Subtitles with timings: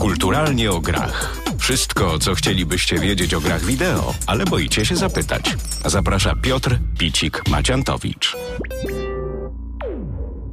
[0.00, 1.36] Kulturalnie o grach.
[1.58, 5.56] Wszystko, co chcielibyście wiedzieć o grach wideo, ale boicie się zapytać.
[5.84, 8.36] Zaprasza Piotr Picik-Maciantowicz.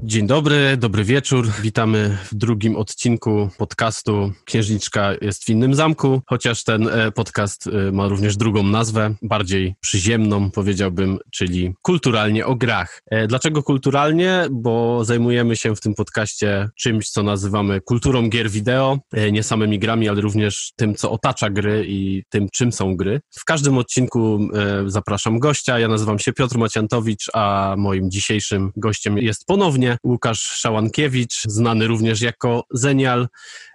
[0.05, 1.47] Dzień dobry, dobry wieczór.
[1.61, 7.91] Witamy w drugim odcinku podcastu Księżniczka jest w innym zamku, chociaż ten e, podcast e,
[7.91, 13.01] ma również drugą nazwę, bardziej przyziemną powiedziałbym, czyli kulturalnie o grach.
[13.11, 14.45] E, dlaczego kulturalnie?
[14.51, 18.99] Bo zajmujemy się w tym podcaście czymś, co nazywamy kulturą gier wideo,
[19.31, 23.21] nie samymi grami, ale również tym, co otacza gry i tym, czym są gry.
[23.31, 24.39] W każdym odcinku
[24.85, 25.79] zapraszam gościa.
[25.79, 32.21] Ja nazywam się Piotr Maciantowicz, a moim dzisiejszym gościem jest ponownie Łukasz Szałankiewicz, znany również
[32.21, 33.27] jako Zenial,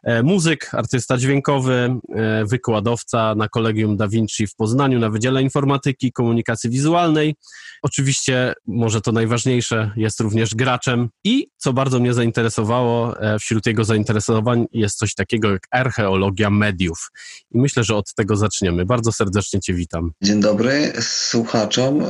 [0.04, 6.12] e, muzyk, artysta dźwiękowy, e, wykładowca na Kolegium Da Vinci w Poznaniu na Wydziale Informatyki
[6.12, 7.34] Komunikacji Wizualnej.
[7.82, 13.84] Oczywiście, może to najważniejsze, jest również graczem i, co bardzo mnie zainteresowało, e, wśród jego
[13.84, 17.10] zainteresowań jest coś takiego jak archeologia mediów.
[17.50, 18.86] I myślę, że od tego zaczniemy.
[18.86, 20.12] Bardzo serdecznie Cię witam.
[20.22, 22.04] Dzień dobry słuchaczom.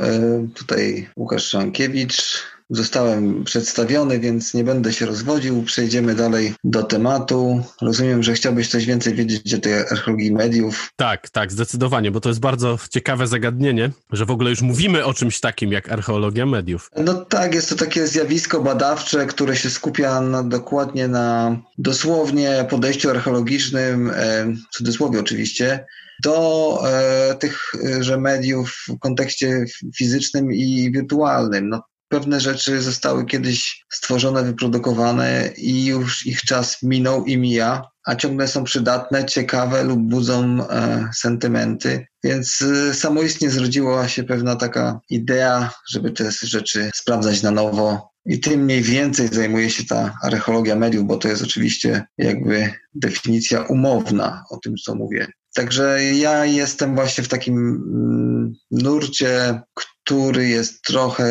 [0.55, 5.63] Tutaj Łukasz Szankiewicz, Zostałem przedstawiony, więc nie będę się rozwodził.
[5.63, 7.63] Przejdziemy dalej do tematu.
[7.81, 10.89] Rozumiem, że chciałbyś coś więcej wiedzieć o tej archeologii mediów.
[10.95, 15.13] Tak, tak, zdecydowanie, bo to jest bardzo ciekawe zagadnienie, że w ogóle już mówimy o
[15.13, 16.89] czymś takim jak archeologia mediów.
[16.97, 23.09] No tak, jest to takie zjawisko badawcze, które się skupia na, dokładnie na dosłownie podejściu
[23.09, 25.85] archeologicznym, e, w cudzysłowie oczywiście,
[26.23, 27.71] do e, tych,
[28.11, 31.69] e, mediów w kontekście fizycznym i wirtualnym.
[31.69, 38.15] No, pewne rzeczy zostały kiedyś stworzone, wyprodukowane i już ich czas minął i mija, a
[38.15, 42.05] ciągle są przydatne, ciekawe lub budzą e, sentymenty.
[42.23, 48.09] Więc e, samoistnie zrodziła się pewna taka idea, żeby te rzeczy sprawdzać na nowo.
[48.25, 53.61] I tym mniej więcej zajmuje się ta archeologia mediów, bo to jest oczywiście jakby definicja
[53.61, 55.27] umowna o tym, co mówię.
[55.53, 59.61] Także ja jestem właśnie w takim mm, nurcie,
[60.09, 61.25] który jest trochę,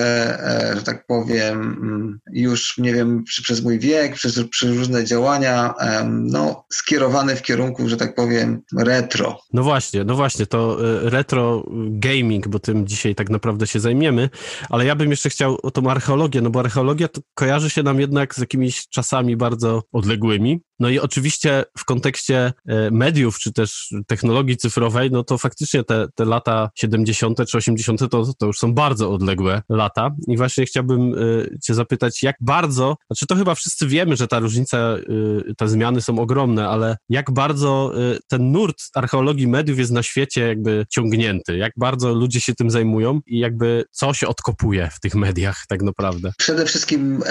[0.72, 5.75] e, że tak powiem, mm, już nie wiem, przez mój wiek, przez, przez różne działania,
[6.09, 9.38] no, skierowany w kierunku, że tak powiem, retro.
[9.53, 14.31] No właśnie, no właśnie, to e, retro gaming, bo tym dzisiaj tak naprawdę się zajmiemy,
[14.71, 18.00] ale ja bym jeszcze chciał o tą archeologię, no bo archeologia to kojarzy się nam
[18.00, 23.89] jednak z jakimiś czasami bardzo odległymi, no i oczywiście w kontekście e, mediów, czy też
[24.06, 27.39] technologii cyfrowej, no to faktycznie te, te lata 70.
[27.50, 28.11] czy 80.
[28.11, 30.11] To, to już są bardzo odległe lata.
[30.28, 31.17] I właśnie chciałbym e,
[31.61, 36.00] Cię zapytać, jak bardzo, znaczy to chyba wszyscy wiemy, że ta różnica, e, te zmiany
[36.00, 37.93] są ogromne, ale jak bardzo
[38.28, 43.21] ten nurt archeologii mediów jest na świecie jakby ciągnięty, jak bardzo ludzie się tym zajmują
[43.27, 46.33] i jakby co się odkopuje w tych mediach tak naprawdę?
[46.38, 47.22] Przede wszystkim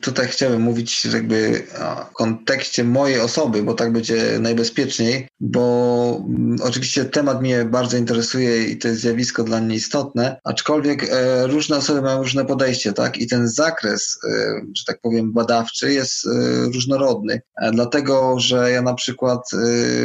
[0.00, 1.66] tutaj chciałbym mówić jakby
[2.10, 8.64] w kontekście mojej osoby, bo tak będzie najbezpieczniej, bo mm, oczywiście temat mnie bardzo interesuje
[8.64, 13.18] i to jest zjawisko dla mnie istotne, aczkolwiek e, różne osoby mają różne podejście, tak?
[13.18, 16.30] I ten zakres, e, że tak powiem, badawczy jest e,
[16.74, 17.40] różnorodny,
[17.72, 19.50] dlatego, że ja na przykład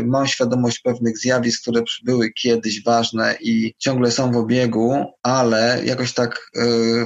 [0.05, 6.13] mam świadomość pewnych zjawisk, które były kiedyś ważne i ciągle są w obiegu, ale jakoś
[6.13, 6.51] tak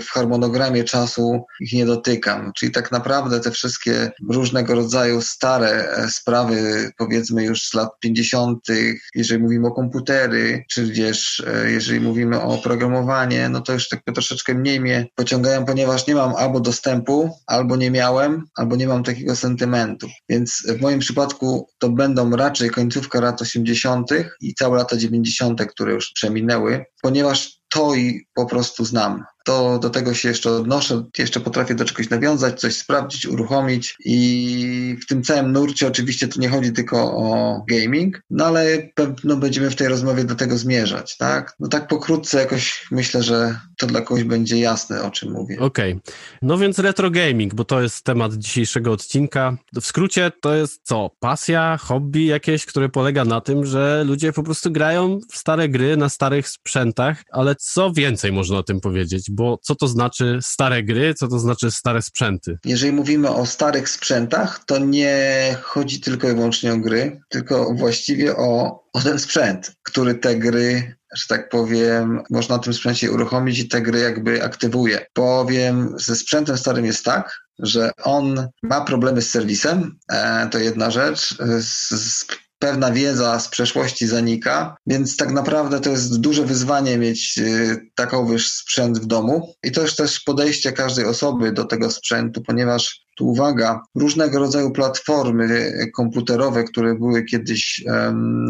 [0.01, 2.51] w harmonogramie czasu ich nie dotykam.
[2.55, 5.70] Czyli tak naprawdę te wszystkie różnego rodzaju stare
[6.09, 8.67] Sprawy, powiedzmy już z lat 50.,
[9.15, 14.03] jeżeli mówimy o komputery, czy gdzieś, e, jeżeli mówimy o programowanie, no to już tak
[14.13, 19.03] troszeczkę mniej mnie pociągają, ponieważ nie mam albo dostępu, albo nie miałem, albo nie mam
[19.03, 20.07] takiego sentymentu.
[20.29, 24.09] Więc w moim przypadku to będą raczej końcówka lat 80.
[24.41, 29.89] i całe lata 90., które już przeminęły, ponieważ to i po prostu znam to do
[29.89, 35.23] tego się jeszcze odnoszę, jeszcze potrafię do czegoś nawiązać, coś sprawdzić, uruchomić i w tym
[35.23, 39.87] całym nurcie oczywiście to nie chodzi tylko o gaming, no ale pewno będziemy w tej
[39.87, 41.55] rozmowie do tego zmierzać, tak?
[41.59, 45.59] No tak pokrótce jakoś myślę, że to dla kogoś będzie jasne, o czym mówię.
[45.59, 46.13] Okej, okay.
[46.41, 49.57] no więc retro gaming, bo to jest temat dzisiejszego odcinka.
[49.81, 51.11] W skrócie to jest co?
[51.19, 55.97] Pasja, hobby jakieś, które polega na tym, że ludzie po prostu grają w stare gry
[55.97, 59.30] na starych sprzętach, ale co więcej można o tym powiedzieć?
[59.31, 62.57] Bo co to znaczy stare gry, co to znaczy stare sprzęty?
[62.65, 68.35] Jeżeli mówimy o starych sprzętach, to nie chodzi tylko i wyłącznie o gry, tylko właściwie
[68.35, 73.59] o, o ten sprzęt, który te gry że tak powiem, można na tym sprzęcie uruchomić
[73.59, 75.05] i te gry jakby aktywuje.
[75.13, 80.91] Powiem, ze sprzętem starym jest tak, że on ma problemy z serwisem, e, to jedna
[80.91, 81.37] rzecz.
[81.59, 82.25] Z, z
[82.61, 88.39] pewna wiedza z przeszłości zanika, więc tak naprawdę to jest duże wyzwanie mieć y, takowy
[88.39, 89.53] sprzęt w domu.
[89.63, 94.71] I to jest też podejście każdej osoby do tego sprzętu, ponieważ Tu uwaga, różnego rodzaju
[94.71, 97.83] platformy komputerowe, które były kiedyś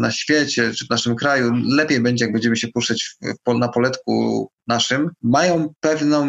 [0.00, 3.16] na świecie czy w naszym kraju, lepiej będzie, jak będziemy się puszczać
[3.46, 6.26] na poletku naszym, mają pewną,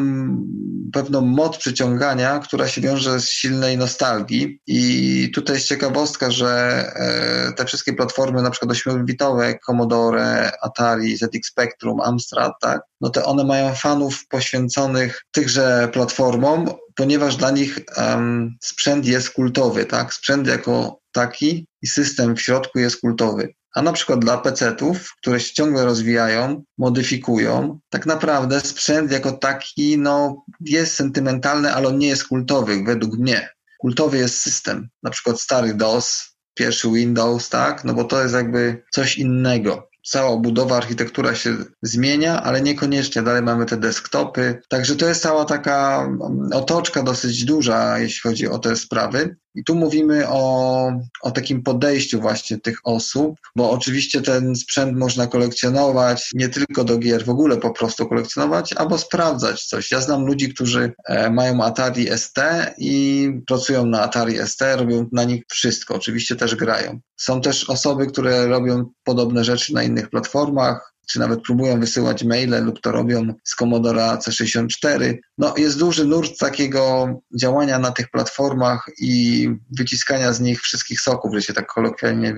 [0.93, 4.59] pewną moc przyciągania, która się wiąże z silnej nostalgii.
[4.67, 6.49] I tutaj jest ciekawostka, że
[6.95, 13.25] e, te wszystkie platformy, na przykład 8-bitowe, Commodore, Atari, ZX Spectrum, Amstrad, tak, no to
[13.25, 20.13] one mają fanów poświęconych tychże platformom, ponieważ dla nich um, sprzęt jest kultowy, tak?
[20.13, 23.53] Sprzęt jako taki i system w środku jest kultowy.
[23.75, 29.97] A na przykład dla PC-ów, które się ciągle rozwijają, modyfikują, tak naprawdę sprzęt jako taki
[29.97, 33.49] no, jest sentymentalny, ale on nie jest kultowy według mnie.
[33.81, 37.83] Kultowy jest system, na przykład stary DOS, pierwszy Windows, tak?
[37.83, 43.41] No bo to jest jakby coś innego cała budowa, architektura się zmienia, ale niekoniecznie dalej
[43.41, 44.61] mamy te desktopy.
[44.69, 46.09] Także to jest cała taka
[46.53, 49.35] otoczka dosyć duża, jeśli chodzi o te sprawy.
[49.55, 50.91] I tu mówimy o,
[51.21, 56.97] o takim podejściu właśnie tych osób, bo oczywiście ten sprzęt można kolekcjonować nie tylko do
[56.97, 59.91] gier, w ogóle po prostu kolekcjonować, albo sprawdzać coś.
[59.91, 62.37] Ja znam ludzi, którzy e, mają Atari ST
[62.77, 66.99] i pracują na Atari ST, robią na nich wszystko, oczywiście też grają.
[67.17, 72.63] Są też osoby, które robią podobne rzeczy na innych platformach, czy nawet próbują wysyłać maile
[72.63, 75.17] lub to robią z Commodore C64.
[75.37, 77.07] No, jest duży nurt takiego
[77.39, 82.35] działania na tych platformach i wyciskania z nich wszystkich soków, że się tak kolokwialnie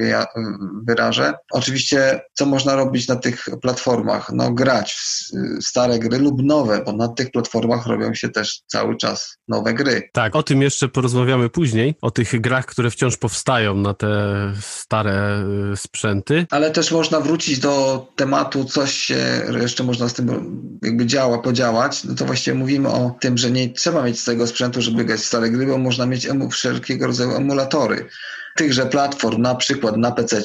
[0.87, 1.33] wyrażę.
[1.51, 4.31] Oczywiście, co można robić na tych platformach?
[4.33, 8.97] No, grać w stare gry lub nowe, bo na tych platformach robią się też cały
[8.97, 10.09] czas nowe gry.
[10.13, 14.07] Tak, o tym jeszcze porozmawiamy później, o tych grach, które wciąż powstają na te
[14.61, 15.43] stare
[15.73, 16.45] y, sprzęty.
[16.51, 20.27] Ale też można wrócić do tematu tu coś się jeszcze można z tym
[20.83, 24.81] jakby działa, podziałać, no to właściwie mówimy o tym, że nie trzeba mieć tego sprzętu,
[24.81, 28.09] żeby grać w stare gry, bo można mieć emu, wszelkiego rodzaju emulatory
[28.55, 30.41] tychże platform, na przykład na PC,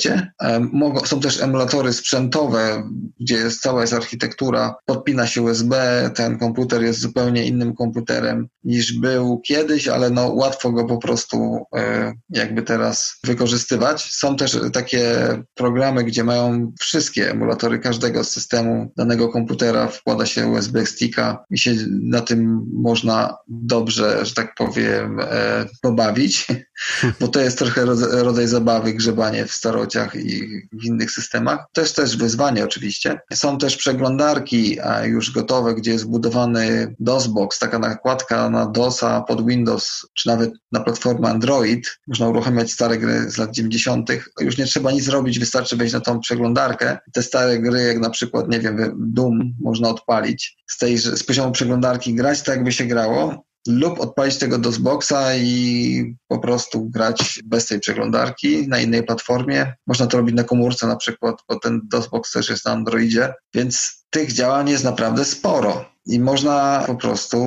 [1.04, 2.90] są też emulatory sprzętowe,
[3.20, 8.92] gdzie jest cała jest architektura, podpina się USB, ten komputer jest zupełnie innym komputerem niż
[8.92, 14.14] był kiedyś, ale no łatwo go po prostu e, jakby teraz wykorzystywać.
[14.14, 15.16] Są też takie
[15.54, 21.74] programy, gdzie mają wszystkie emulatory każdego systemu danego komputera, wkłada się USB sticka i się
[22.02, 26.46] na tym można dobrze, że tak powiem, e, pobawić,
[27.20, 31.64] bo to jest trochę rodzaj zabawy, grzebanie w starociach i w innych systemach.
[31.73, 33.20] To też wyzwanie oczywiście.
[33.32, 40.06] Są też przeglądarki już gotowe, gdzie jest budowany DOSBox, taka nakładka na DOSa pod Windows,
[40.14, 41.99] czy nawet na platformę Android.
[42.06, 44.11] Można uruchamiać stare gry z lat 90.
[44.41, 46.99] Już nie trzeba nic robić, wystarczy wejść na tą przeglądarkę.
[47.12, 51.53] Te stare gry, jak na przykład, nie wiem, Doom, można odpalić z, tej, z poziomu
[51.53, 57.66] przeglądarki, grać tak, jakby się grało lub odpalić tego DOSBoxa i po prostu grać bez
[57.66, 59.74] tej przeglądarki na innej platformie.
[59.86, 64.04] Można to robić na komórce na przykład, bo ten DOSBox też jest na Androidzie, więc
[64.10, 67.46] tych działań jest naprawdę sporo i można po prostu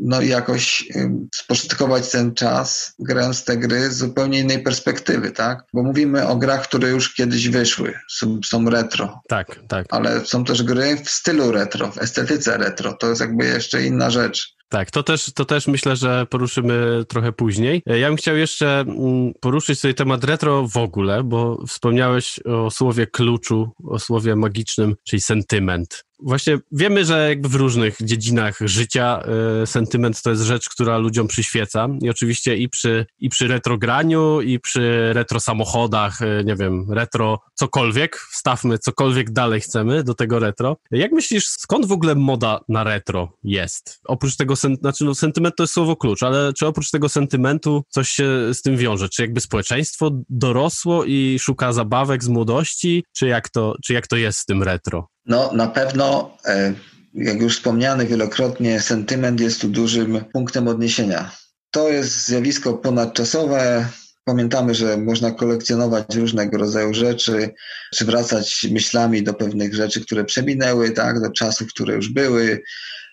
[0.00, 0.88] no, jakoś
[1.34, 5.64] spożytkować ten czas, grając te gry z zupełnie innej perspektywy, tak?
[5.74, 9.20] Bo mówimy o grach, które już kiedyś wyszły, są, są retro.
[9.28, 9.86] Tak, tak.
[9.90, 12.92] Ale są też gry w stylu retro, w estetyce retro.
[12.92, 14.56] To jest jakby jeszcze inna rzecz.
[14.72, 17.82] Tak, to też, to też myślę, że poruszymy trochę później.
[17.86, 23.06] Ja bym chciał jeszcze mm, poruszyć sobie temat retro w ogóle, bo wspomniałeś o słowie
[23.06, 29.22] kluczu, o słowie magicznym, czyli sentyment właśnie wiemy, że jakby w różnych dziedzinach życia
[29.62, 34.40] y, sentyment to jest rzecz, która ludziom przyświeca i oczywiście i przy, i przy retrograniu,
[34.40, 40.38] i przy retro samochodach, y, nie wiem, retro cokolwiek, wstawmy cokolwiek dalej chcemy do tego
[40.38, 40.76] retro.
[40.90, 44.00] Jak myślisz, skąd w ogóle moda na retro jest?
[44.04, 47.84] Oprócz tego, sen, znaczy no, sentyment to jest słowo klucz, ale czy oprócz tego sentymentu
[47.88, 49.08] coś się z tym wiąże?
[49.08, 54.16] Czy jakby społeczeństwo dorosło i szuka zabawek z młodości, czy jak to, czy jak to
[54.16, 55.08] jest z tym retro?
[55.26, 56.74] No, na pewno, e,
[57.14, 61.30] jak już wspomniany wielokrotnie, sentyment jest tu dużym punktem odniesienia.
[61.70, 63.88] To jest zjawisko ponadczasowe.
[64.24, 67.50] Pamiętamy, że można kolekcjonować różnego rodzaju rzeczy,
[67.94, 72.62] czy wracać myślami do pewnych rzeczy, które przeminęły, tak, do czasów, które już były.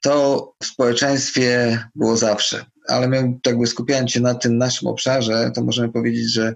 [0.01, 2.65] To w społeczeństwie było zawsze.
[2.87, 6.53] Ale my, jakby skupiając się na tym naszym obszarze, to możemy powiedzieć, że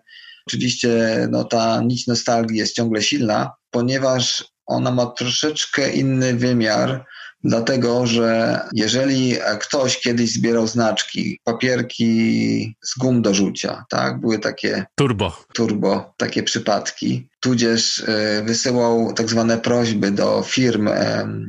[0.48, 0.89] oczywiście
[1.31, 7.05] no, ta nić nostalgii jest ciągle silna, ponieważ ona ma troszeczkę inny wymiar,
[7.43, 14.86] dlatego że jeżeli ktoś kiedyś zbierał znaczki, papierki z gum do rzucia, tak, były takie
[14.96, 20.89] turbo, turbo takie przypadki, tudzież e, wysyłał tak zwane prośby do firm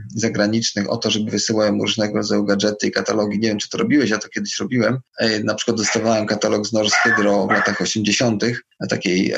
[0.08, 3.38] zagranicznych o to, żeby wysyłały mu różnego rodzaju gadżety i katalogi.
[3.38, 4.98] Nie wiem, czy to robiłeś, ja to kiedyś robiłem.
[5.44, 8.44] Na przykład dostawałem katalog z Norsk Hydro w latach 80.
[8.88, 9.34] takiej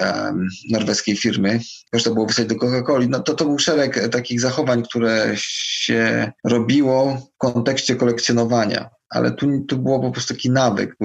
[0.71, 1.61] norweskiej firmy.
[1.93, 3.09] Zresztą było wysłać do Coca-Coli.
[3.09, 9.65] No to, to był szereg takich zachowań, które się robiło w kontekście kolekcjonowania ale tu,
[9.69, 10.97] tu było po prostu taki nawyk,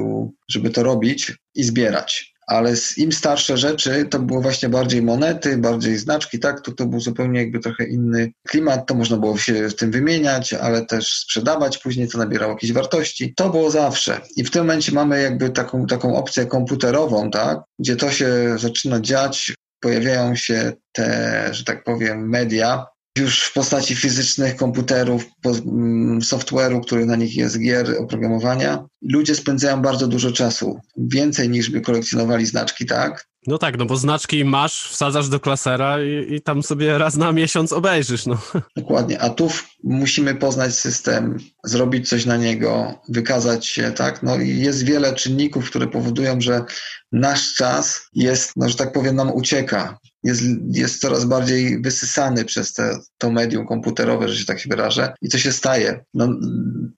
[0.50, 2.34] żeby to robić i zbierać.
[2.52, 6.62] Ale im starsze rzeczy, to było właśnie bardziej monety, bardziej znaczki, tak?
[6.62, 10.54] To, to był zupełnie jakby trochę inny klimat, to można było się w tym wymieniać,
[10.54, 13.34] ale też sprzedawać później, to nabierało jakieś wartości.
[13.36, 14.22] To było zawsze.
[14.36, 17.60] I w tym momencie mamy jakby taką, taką opcję komputerową, tak?
[17.80, 22.86] Gdzie to się zaczyna dziać, pojawiają się te, że tak powiem, media,
[23.18, 28.86] już w postaci fizycznych komputerów, mm, software'u, który na nich jest, gier, oprogramowania.
[29.02, 33.32] Ludzie spędzają bardzo dużo czasu, więcej niż by kolekcjonowali znaczki, tak?
[33.48, 37.32] No tak, no bo znaczki masz, wsadzasz do klasera i, i tam sobie raz na
[37.32, 38.38] miesiąc obejrzysz, no.
[38.76, 39.50] Dokładnie, a tu
[39.84, 44.24] musimy poznać system, zrobić coś na niego, wykazać się, tak?
[44.24, 46.64] No i jest wiele czynników, które powodują, że
[47.12, 52.74] nasz czas jest, no, że tak powiem, nam ucieka jest, jest coraz bardziej wysysany przez
[52.74, 55.14] te, to medium komputerowe, że się tak się wyrażę.
[55.22, 56.04] I co się staje?
[56.14, 56.40] No,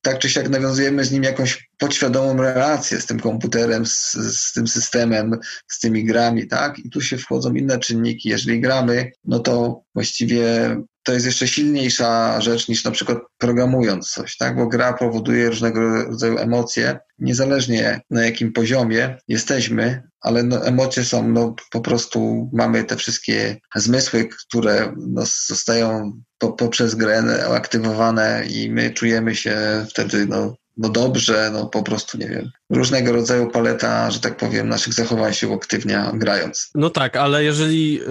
[0.01, 4.67] tak czy siak nawiązujemy z nim jakąś podświadomą relację z tym komputerem, z, z tym
[4.67, 6.79] systemem, z tymi grami, tak?
[6.79, 8.29] I tu się wchodzą inne czynniki.
[8.29, 14.37] Jeżeli gramy, no to właściwie to jest jeszcze silniejsza rzecz niż na przykład programując coś,
[14.37, 14.55] tak?
[14.55, 21.29] Bo gra powoduje różnego rodzaju emocje, niezależnie na jakim poziomie jesteśmy, ale no, emocje są,
[21.29, 27.23] no, po prostu mamy te wszystkie zmysły, które no, zostają po, poprzez grę
[27.55, 32.51] aktywowane i my czujemy się wtedy no, no dobrze, no po prostu nie wiem.
[32.69, 36.71] Różnego rodzaju paleta, że tak powiem, naszych zachowań się uaktywnia grając.
[36.75, 38.05] No tak, ale jeżeli y,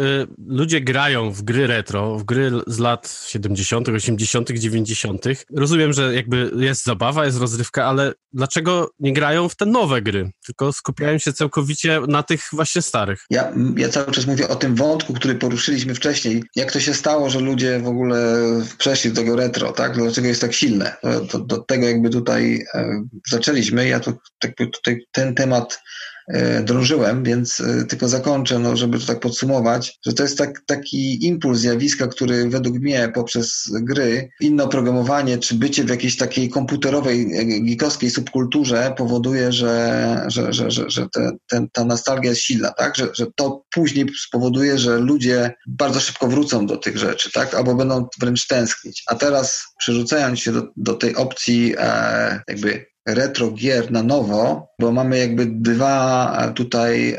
[0.47, 5.25] ludzie grają w gry retro, w gry z lat 70., 80., 90.,
[5.57, 10.31] rozumiem, że jakby jest zabawa, jest rozrywka, ale dlaczego nie grają w te nowe gry,
[10.47, 13.25] tylko skupiają się całkowicie na tych właśnie starych?
[13.31, 16.43] Ja, ja cały czas mówię o tym wątku, który poruszyliśmy wcześniej.
[16.57, 18.43] Jak to się stało, że ludzie w ogóle
[18.79, 19.95] przeszli do tego retro, tak?
[19.95, 20.97] Dlaczego jest tak silne?
[21.33, 23.89] Do, do tego jakby tutaj E, zaczęliśmy.
[23.89, 24.13] Ja tu
[24.59, 25.83] jakby tutaj ten temat
[26.29, 30.61] e, drążyłem, więc e, tylko zakończę, no, żeby to tak podsumować, że to jest tak,
[30.67, 36.51] taki impuls zjawiska, który według mnie poprzez gry, inne oprogramowanie, czy bycie w jakiejś takiej
[36.51, 37.31] komputerowej,
[37.65, 41.07] geekowskiej subkulturze powoduje, że, że, że, że, że
[41.49, 42.97] te, ta nostalgia jest silna, tak?
[42.97, 47.55] Że, że to później spowoduje, że ludzie bardzo szybko wrócą do tych rzeczy, tak?
[47.55, 49.03] Albo będą wręcz tęsknić.
[49.07, 54.93] A teraz przerzucając się do, do tej opcji e, jakby retro gier na nowo, bo
[54.93, 57.19] mamy jakby dwa tutaj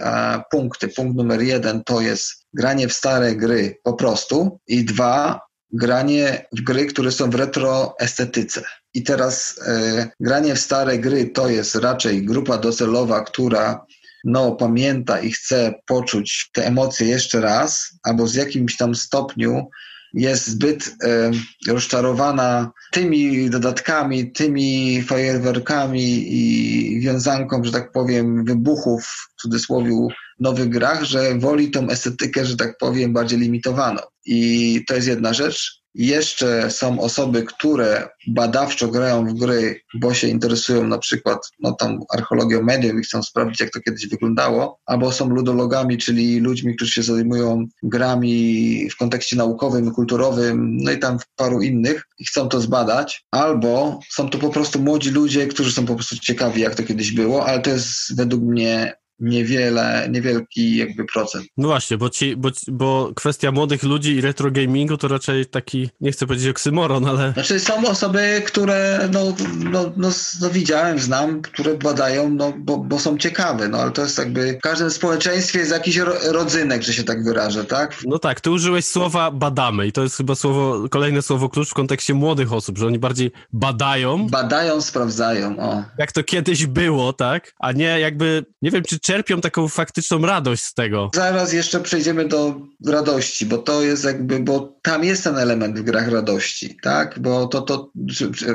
[0.52, 0.88] punkty.
[0.88, 6.62] Punkt numer jeden to jest granie w stare gry po prostu i dwa, granie w
[6.62, 8.64] gry, które są w retro estetyce.
[8.94, 13.86] I teraz e, granie w stare gry to jest raczej grupa docelowa, która
[14.24, 19.70] no, pamięta i chce poczuć te emocje jeszcze raz, albo z jakimś tam stopniu
[20.14, 21.32] jest zbyt e,
[21.68, 29.04] rozczarowana tymi dodatkami, tymi fajerwerkami i wiązanką, że tak powiem, wybuchów
[29.38, 30.08] w cudzysłowie
[30.40, 34.02] nowych grach, że woli tą estetykę, że tak powiem, bardziej limitowaną.
[34.26, 35.83] I to jest jedna rzecz.
[35.96, 42.00] Jeszcze są osoby, które badawczo grają w gry, bo się interesują na przykład no, tam
[42.14, 46.92] archeologią mediów i chcą sprawdzić, jak to kiedyś wyglądało, albo są ludologami, czyli ludźmi, którzy
[46.92, 52.62] się zajmują grami w kontekście naukowym, kulturowym, no i tam paru innych i chcą to
[52.62, 56.84] zbadać, albo są to po prostu młodzi ludzie, którzy są po prostu ciekawi, jak to
[56.84, 61.46] kiedyś było, ale to jest według mnie niewiele, niewielki jakby procent.
[61.58, 65.90] No właśnie, bo, ci, bo, bo kwestia młodych ludzi i retro gamingu to raczej taki,
[66.02, 67.34] nie chcę powiedzieć oksymoron, ale...
[67.34, 69.36] Znaczy są osoby, które no,
[69.72, 70.10] no, no,
[70.42, 74.54] no widziałem, znam, które badają, no bo, bo są ciekawe, no ale to jest jakby
[74.54, 75.98] w każdym społeczeństwie jest jakiś
[76.32, 77.98] rodzynek, że się tak wyrażę, tak?
[78.06, 81.74] No tak, ty użyłeś słowa badamy i to jest chyba słowo, kolejne słowo klucz w
[81.74, 84.28] kontekście młodych osób, że oni bardziej badają.
[84.28, 85.84] Badają, sprawdzają, o.
[85.98, 87.54] Jak to kiedyś było, tak?
[87.60, 91.12] A nie jakby, nie wiem, czy czerpią taką faktyczną radość z tego.
[91.16, 92.56] Zaraz jeszcze przejdziemy do
[92.86, 97.20] radości, bo to jest jakby, bo tam jest ten element w grach radości, tak?
[97.20, 97.92] Bo to, to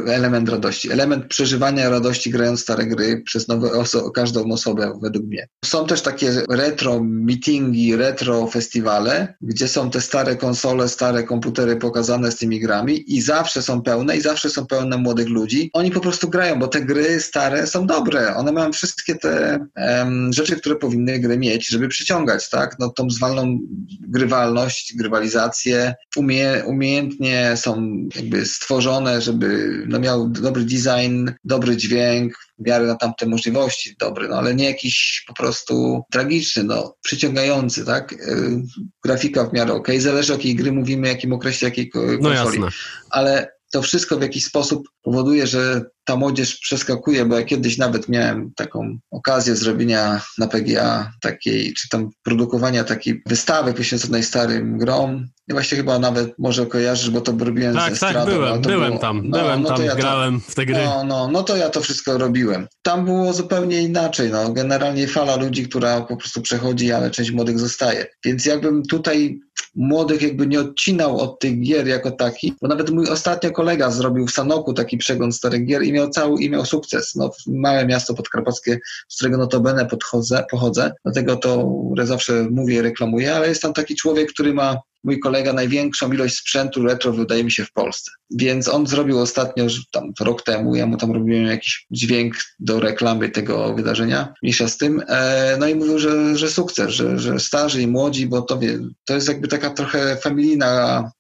[0.07, 5.49] element radości, element przeżywania radości grając stare gry przez nowe oso każdą osobę według mnie.
[5.65, 12.33] Są też takie retro meetingi, retro festiwale, gdzie są te stare konsole, stare komputery pokazane
[12.33, 15.71] z tymi grami i zawsze są pełne i zawsze są pełne młodych ludzi.
[15.73, 18.37] Oni po prostu grają, bo te gry stare są dobre.
[18.37, 22.77] One mają wszystkie te, um, rzeczy, które powinny gry mieć, żeby przyciągać, tak?
[22.79, 23.59] No tą zwalną
[24.01, 32.67] grywalność, grywalizację, umie, umiejętnie są jakby stworzone, żeby no, miał dobry design, dobry dźwięk, w
[32.67, 38.13] miarę na tamte możliwości dobry, no ale nie jakiś po prostu tragiczny, no przyciągający, tak?
[38.13, 38.63] Yy,
[39.05, 42.23] grafika w miarę ok, zależy o jakiej gry mówimy, jakim okresie, jakiej konsoli.
[42.23, 42.69] No jasne.
[43.11, 48.09] Ale to wszystko w jakiś sposób powoduje, że ta młodzież przeskakuje, bo ja kiedyś nawet
[48.09, 55.29] miałem taką okazję zrobienia na PGA takiej, czy tam produkowania takiej wystawy poświęconej starym grom.
[55.49, 58.99] I właśnie chyba nawet może kojarzysz, bo to robiłem tak, ze Tak, byłem, byłem było,
[58.99, 60.85] tam, no, byłem no tam, ja grałem to, w te gry.
[60.85, 62.67] No, no, no to ja to wszystko robiłem.
[62.83, 64.53] Tam było zupełnie inaczej, no.
[64.53, 68.07] Generalnie fala ludzi, która po prostu przechodzi, ale część młodych zostaje.
[68.25, 69.41] Więc jakbym tutaj
[69.75, 74.27] młodych jakby nie odcinał od tych gier jako takich, bo nawet mój ostatnio kolega zrobił
[74.27, 77.15] w Sanoku taki przegląd starych gier i miał cały, i miał sukces.
[77.15, 78.79] No, małe miasto podkarpackie,
[79.09, 81.71] z którego notabene podchodzę, pochodzę, dlatego to
[82.03, 86.83] zawsze mówię, reklamuję, ale jest tam taki człowiek, który ma mój kolega największą ilość sprzętu
[86.83, 88.11] retro wydaje mi się w Polsce.
[88.31, 93.29] Więc on zrobił ostatnio, tam rok temu, ja mu tam robiłem jakiś dźwięk do reklamy
[93.29, 97.83] tego wydarzenia, mniejsza z tym, e, no i mówił, że, że sukces, że, że starzy
[97.83, 101.11] i młodzi, bo to wie, to jest jakby taka trochę familijna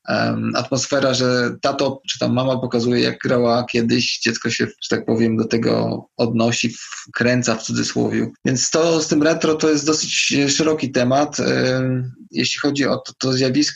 [0.54, 5.36] atmosfera, że tato czy tam mama pokazuje, jak grała kiedyś, dziecko się, że tak powiem,
[5.36, 6.74] do tego odnosi,
[7.08, 8.30] wkręca w cudzysłowie.
[8.44, 11.36] Więc to z tym retro to jest dosyć szeroki temat.
[12.30, 13.67] Jeśli chodzi o to, to zjawisko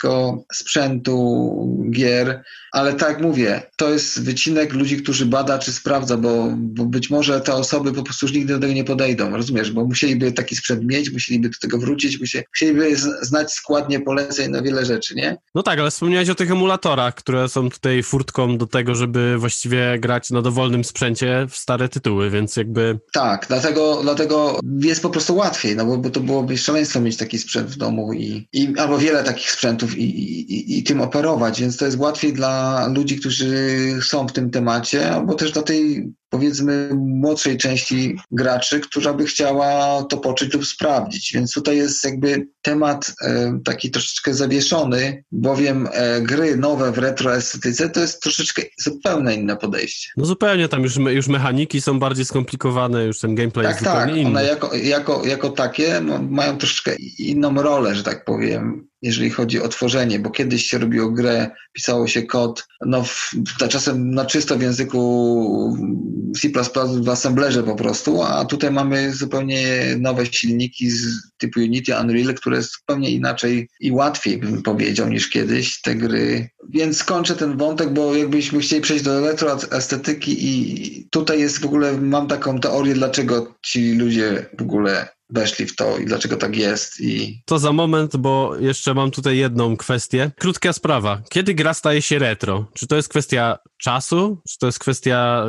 [0.52, 6.54] sprzętu, gier, ale tak jak mówię, to jest wycinek ludzi, którzy bada czy sprawdza, bo,
[6.56, 9.70] bo być może te osoby po prostu już nigdy do tego nie podejdą, rozumiesz?
[9.70, 14.84] Bo musieliby taki sprzęt mieć, musieliby do tego wrócić, musieliby znać składnie poleceń na wiele
[14.84, 15.36] rzeczy, nie?
[15.54, 19.98] No tak, ale wspomniałeś o tych emulatorach, które są tutaj furtką do tego, żeby właściwie
[19.98, 22.98] grać na dowolnym sprzęcie w stare tytuły, więc jakby...
[23.12, 27.38] Tak, dlatego, dlatego jest po prostu łatwiej, no bo, bo to byłoby szaleństwo mieć taki
[27.38, 31.76] sprzęt w domu i, i albo wiele takich sprzętów i, i, i tym operować, więc
[31.76, 33.56] to jest łatwiej dla ludzi, którzy
[34.02, 40.02] są w tym temacie, albo też dla tej powiedzmy młodszej części graczy, która by chciała
[40.04, 41.32] to poczuć lub sprawdzić.
[41.34, 47.90] Więc tutaj jest jakby temat e, taki troszeczkę zawieszony, bowiem e, gry nowe w retroestetyce
[47.90, 50.10] to jest troszeczkę zupełnie inne podejście.
[50.16, 54.12] No zupełnie, tam już, już mechaniki są bardziej skomplikowane, już ten gameplay tak, jest zupełnie
[54.12, 54.30] tak, inny.
[54.30, 59.68] one jako, jako, jako takie mają troszeczkę inną rolę, że tak powiem, jeżeli chodzi o
[59.68, 63.30] tworzenie, bo kiedyś się robiło grę, pisało się kod, no w,
[63.68, 65.76] czasem na czysto w języku
[66.40, 66.48] C++
[67.02, 72.62] w assemblerze po prostu, a tutaj mamy zupełnie nowe silniki z typu Unity, Unreal, które
[72.62, 76.48] zupełnie inaczej i łatwiej bym powiedział niż kiedyś te gry.
[76.70, 81.92] Więc kończę ten wątek, bo jakbyśmy chcieli przejść do retroestetyki i tutaj jest w ogóle,
[82.00, 87.00] mam taką teorię, dlaczego ci ludzie w ogóle weszli w to i dlaczego tak jest.
[87.00, 87.42] I...
[87.46, 90.30] To za moment, bo jeszcze mam tutaj jedną kwestię.
[90.38, 91.22] Krótka sprawa.
[91.30, 92.66] Kiedy gra staje się retro?
[92.74, 94.42] Czy to jest kwestia czasu?
[94.48, 95.44] Czy to jest kwestia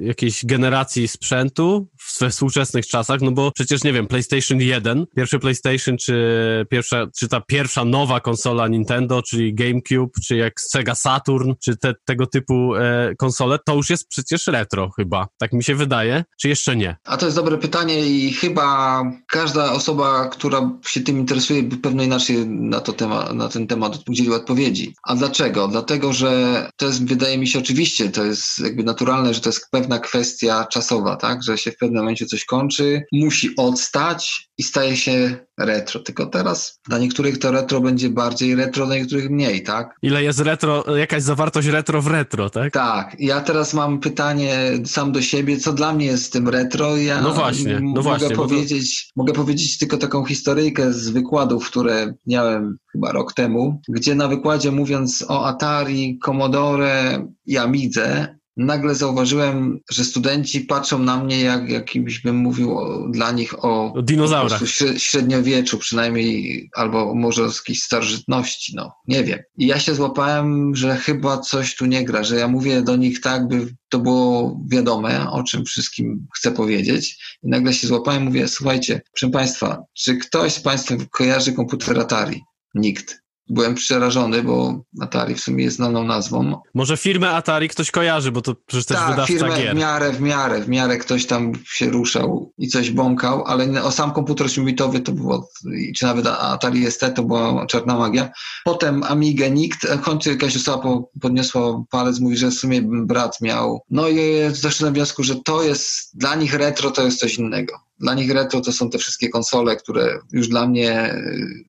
[0.00, 1.88] y, jakiejś generacji sprzętu
[2.20, 3.20] we współczesnych czasach?
[3.20, 8.20] No bo przecież, nie wiem, PlayStation 1, pierwszy PlayStation, czy pierwsza, czy ta pierwsza nowa
[8.20, 13.74] konsola Nintendo, czyli GameCube, czy jak Sega Saturn, czy te, tego typu e, konsole, to
[13.74, 15.26] już jest przecież retro chyba.
[15.38, 16.24] Tak mi się wydaje.
[16.40, 16.96] Czy jeszcze nie?
[17.04, 22.02] A to jest dobre pytanie i chyba każda osoba, która się tym interesuje, by pewno
[22.02, 24.94] inaczej na, to tema, na ten temat udzieliła odpowiedzi.
[25.02, 25.68] A dlaczego?
[25.68, 29.70] Dlatego, że to jest, wydaje mi się, oczywiście, to jest jakby naturalne, że to jest
[29.70, 31.42] pewna kwestia czasowa, tak?
[31.42, 36.00] Że się w pewnym momencie coś kończy, musi odstać i staje się retro.
[36.00, 39.94] Tylko teraz dla niektórych to retro będzie bardziej retro, dla niektórych mniej, tak?
[40.02, 42.72] Ile jest retro, jakaś zawartość retro w retro, tak?
[42.72, 43.16] Tak.
[43.18, 46.96] Ja teraz mam pytanie sam do siebie, co dla mnie jest tym retro?
[46.96, 48.36] Ja no właśnie, no mogę właśnie.
[48.36, 49.12] Powiedzieć, to...
[49.16, 54.72] Mogę powiedzieć tylko taką historyjkę z wykładów, które miałem chyba rok temu, gdzie na wykładzie
[54.72, 62.20] mówiąc o Atari, Commodore i Amidze, nagle zauważyłem, że studenci patrzą na mnie jak jakimś
[62.20, 64.62] bym mówił o, dla nich o, o dinozaurach.
[64.96, 69.38] średniowieczu przynajmniej, albo może z jakiejś starożytności, no nie wiem.
[69.58, 73.20] I ja się złapałem, że chyba coś tu nie gra, że ja mówię do nich
[73.20, 77.18] tak, by to było wiadome, o czym wszystkim chcę powiedzieć.
[77.42, 82.42] I nagle się złapałem, mówię, słuchajcie, proszę Państwa, czy ktoś z Państwa kojarzy komputer Atari?
[82.74, 86.60] Nikt byłem przerażony, bo Atari w sumie jest znaną nazwą.
[86.74, 89.74] Może firmę Atari ktoś kojarzy, bo to przecież też tak, wydawca firmę gier.
[89.74, 93.90] w miarę, w miarę, w miarę ktoś tam się ruszał i coś bąkał, ale o
[93.90, 95.48] sam komputer 8-bitowy to było,
[95.96, 98.30] czy nawet Atari ST to była czarna magia.
[98.64, 100.88] Potem Amigę nikt, w końcu jakaś osoba
[101.20, 103.82] podniosła palec, mówi, że w sumie brat miał.
[103.90, 104.16] No i
[104.62, 108.30] doszedłem do wniosku, że to jest, dla nich retro to jest coś innego Dla nich
[108.30, 111.14] retro to są te wszystkie konsole, które już dla mnie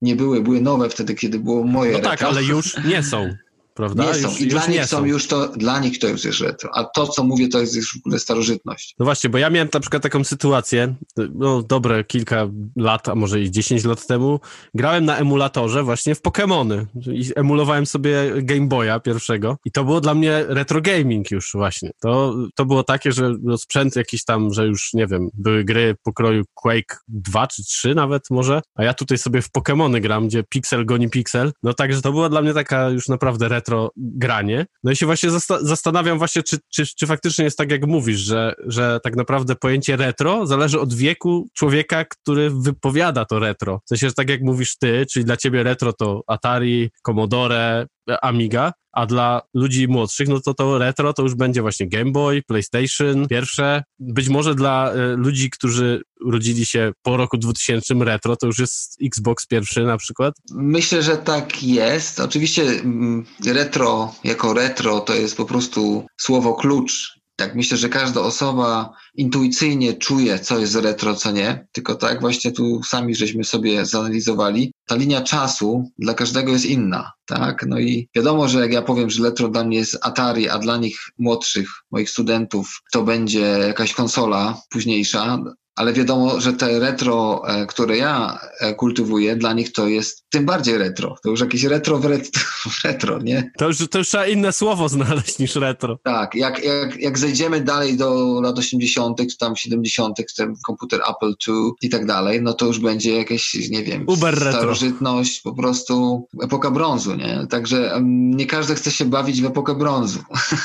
[0.02, 2.12] nie były, były nowe wtedy, kiedy było moje No retro.
[2.12, 3.36] tak, ale już nie są
[3.78, 4.06] prawda?
[4.06, 4.30] Nie są.
[4.30, 6.70] Już, I dla nich są już to, dla nich to już jest retro.
[6.74, 8.96] A to, co mówię, to jest już w ogóle starożytność.
[9.00, 10.96] No właśnie, bo ja miałem na przykład taką sytuację,
[11.36, 14.40] no dobre kilka lat, a może i 10 lat temu,
[14.74, 20.02] grałem na emulatorze właśnie w Pokémony i emulowałem sobie Game Boya pierwszego i to było
[20.02, 21.92] dla mnie retro gaming już właśnie.
[22.00, 25.96] To, to było takie, że no sprzęt jakiś tam, że już nie wiem, były gry
[26.04, 30.44] pokroju Quake 2 czy 3 nawet może, a ja tutaj sobie w Pokémony gram, gdzie
[30.44, 34.66] pixel goni pixel, no także to była dla mnie taka już naprawdę retro retro granie.
[34.84, 38.20] No i się właśnie zasta zastanawiam właśnie, czy, czy, czy faktycznie jest tak, jak mówisz,
[38.20, 43.82] że, że tak naprawdę pojęcie retro zależy od wieku człowieka, który wypowiada to retro.
[43.86, 47.88] W sensie, że tak jak mówisz ty, czyli dla ciebie retro to Atari, Commodore,
[48.22, 52.42] Amiga, a dla ludzi młodszych, no to to retro to już będzie właśnie Game Boy,
[52.48, 53.84] PlayStation, pierwsze.
[54.00, 58.98] Być może dla y, ludzi, którzy urodzili się po roku 2000 retro, to już jest
[59.06, 60.34] Xbox pierwszy na przykład?
[60.52, 62.20] Myślę, że tak jest.
[62.20, 68.22] Oczywiście mm, retro jako retro to jest po prostu słowo klucz tak myślę, że każda
[68.22, 71.68] osoba intuicyjnie czuje, co jest retro, co nie.
[71.72, 74.74] Tylko tak właśnie tu sami żeśmy sobie zanalizowali.
[74.86, 77.66] Ta linia czasu dla każdego jest inna, tak?
[77.68, 80.78] No i wiadomo, że jak ja powiem, że retro dla mnie jest Atari, a dla
[80.78, 85.38] nich młodszych, moich studentów, to będzie jakaś konsola późniejsza,
[85.78, 90.46] ale wiadomo, że te retro, e, które ja e, kultywuję, dla nich to jest tym
[90.46, 91.16] bardziej retro.
[91.24, 92.42] To już jakieś retro w retro,
[92.84, 93.52] retro nie?
[93.58, 96.00] To już, to już trzeba inne słowo znaleźć niż retro.
[96.04, 101.34] Tak, jak, jak, jak zejdziemy dalej do lat 80., czy tam 70., ten komputer Apple
[101.48, 106.28] II i tak dalej, no to już będzie jakieś, nie wiem, Uber starożytność, po prostu
[106.44, 107.48] epoka brązu, nie?
[107.50, 110.20] Także nie każdy chce się bawić w epokę brązu.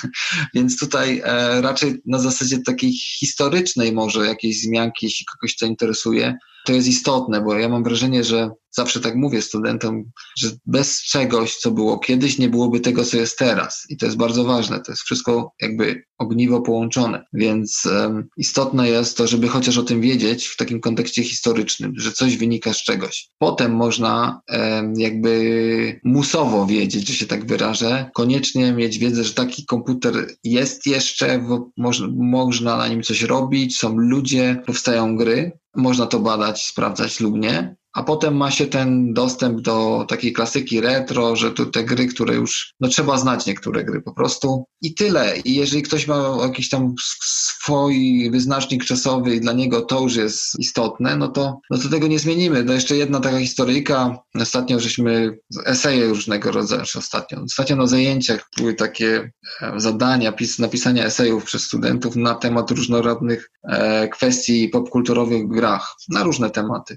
[0.54, 6.38] Więc tutaj e, raczej na zasadzie takiej historycznej może jakiejś zmianki jeśli kogoś to interesuje,
[6.66, 10.04] to jest istotne, bo ja mam wrażenie, że zawsze tak mówię studentom,
[10.38, 13.86] że bez czegoś, co było kiedyś, nie byłoby tego, co jest teraz.
[13.88, 14.80] I to jest bardzo ważne.
[14.80, 17.24] To jest wszystko jakby ogniwo połączone.
[17.32, 22.12] Więc um, istotne jest to, żeby chociaż o tym wiedzieć w takim kontekście historycznym, że
[22.12, 23.28] coś wynika z czegoś.
[23.38, 29.64] Potem można um, jakby musowo wiedzieć, że się tak wyrażę, koniecznie mieć wiedzę, że taki
[29.66, 36.06] komputer jest jeszcze, w, można, można na nim coś robić, są ludzie, powstają gry, można
[36.06, 41.36] to badać, sprawdzać lub nie a potem ma się ten dostęp do takiej klasyki retro,
[41.36, 45.38] że tu te gry, które już, no trzeba znać niektóre gry po prostu i tyle.
[45.44, 50.58] I jeżeli ktoś ma jakiś tam swój wyznacznik czasowy i dla niego to już jest
[50.58, 52.64] istotne, no to, no to tego nie zmienimy.
[52.64, 58.74] No jeszcze jedna taka historyjka, ostatnio żeśmy eseje różnego rodzaju, ostatnio, ostatnio na zajęciach były
[58.74, 65.54] takie e, zadania, pis, napisania esejów przez studentów na temat różnorodnych e, kwestii popkulturowych w
[65.54, 66.96] grach, na różne tematy.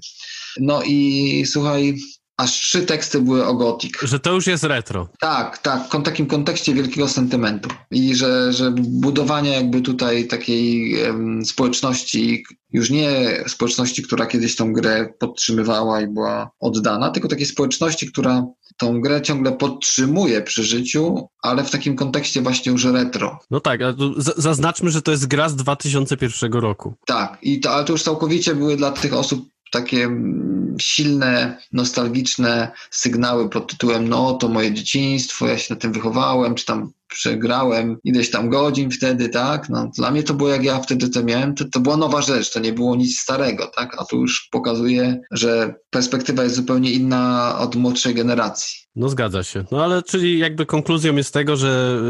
[0.60, 1.96] No i słuchaj,
[2.36, 3.92] aż trzy teksty były o Gothic.
[4.02, 5.08] Że to już jest retro.
[5.20, 7.68] Tak, tak, w takim kontekście wielkiego sentymentu.
[7.90, 14.72] I że, że budowanie jakby tutaj takiej um, społeczności, już nie społeczności, która kiedyś tą
[14.72, 18.46] grę podtrzymywała i była oddana, tylko takiej społeczności, która
[18.76, 23.38] tą grę ciągle podtrzymuje przy życiu, ale w takim kontekście właśnie już retro.
[23.50, 23.94] No tak, ale
[24.36, 26.94] zaznaczmy, że to jest gra z 2001 roku.
[27.06, 32.72] Tak, i to, ale to już całkowicie były dla tych osób takie mm, silne, nostalgiczne
[32.90, 37.98] sygnały pod tytułem no to moje dzieciństwo, ja się na tym wychowałem, czy tam przegrałem
[38.04, 39.68] ileś tam godzin wtedy, tak?
[39.68, 42.52] No, dla mnie to było, jak ja wtedy to miałem, to, to była nowa rzecz,
[42.52, 44.00] to nie było nic starego, tak?
[44.00, 48.85] A tu już pokazuje, że perspektywa jest zupełnie inna od młodszej generacji.
[48.96, 49.64] No zgadza się.
[49.70, 52.00] No ale czyli jakby konkluzją jest tego, że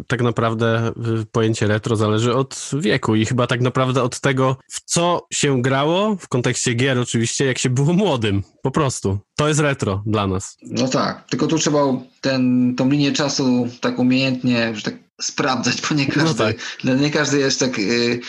[0.00, 4.56] y, tak naprawdę y, pojęcie retro zależy od wieku i chyba tak naprawdę od tego,
[4.68, 8.42] w co się grało, w kontekście gier oczywiście, jak się było młodym.
[8.62, 9.18] Po prostu.
[9.36, 10.56] To jest retro dla nas.
[10.62, 11.80] No tak, tylko tu trzeba
[12.24, 17.00] ten, tą linię czasu tak umiejętnie, że tak sprawdzać, bo nie każdy, no tak.
[17.00, 18.20] nie każdy jest tak, yy,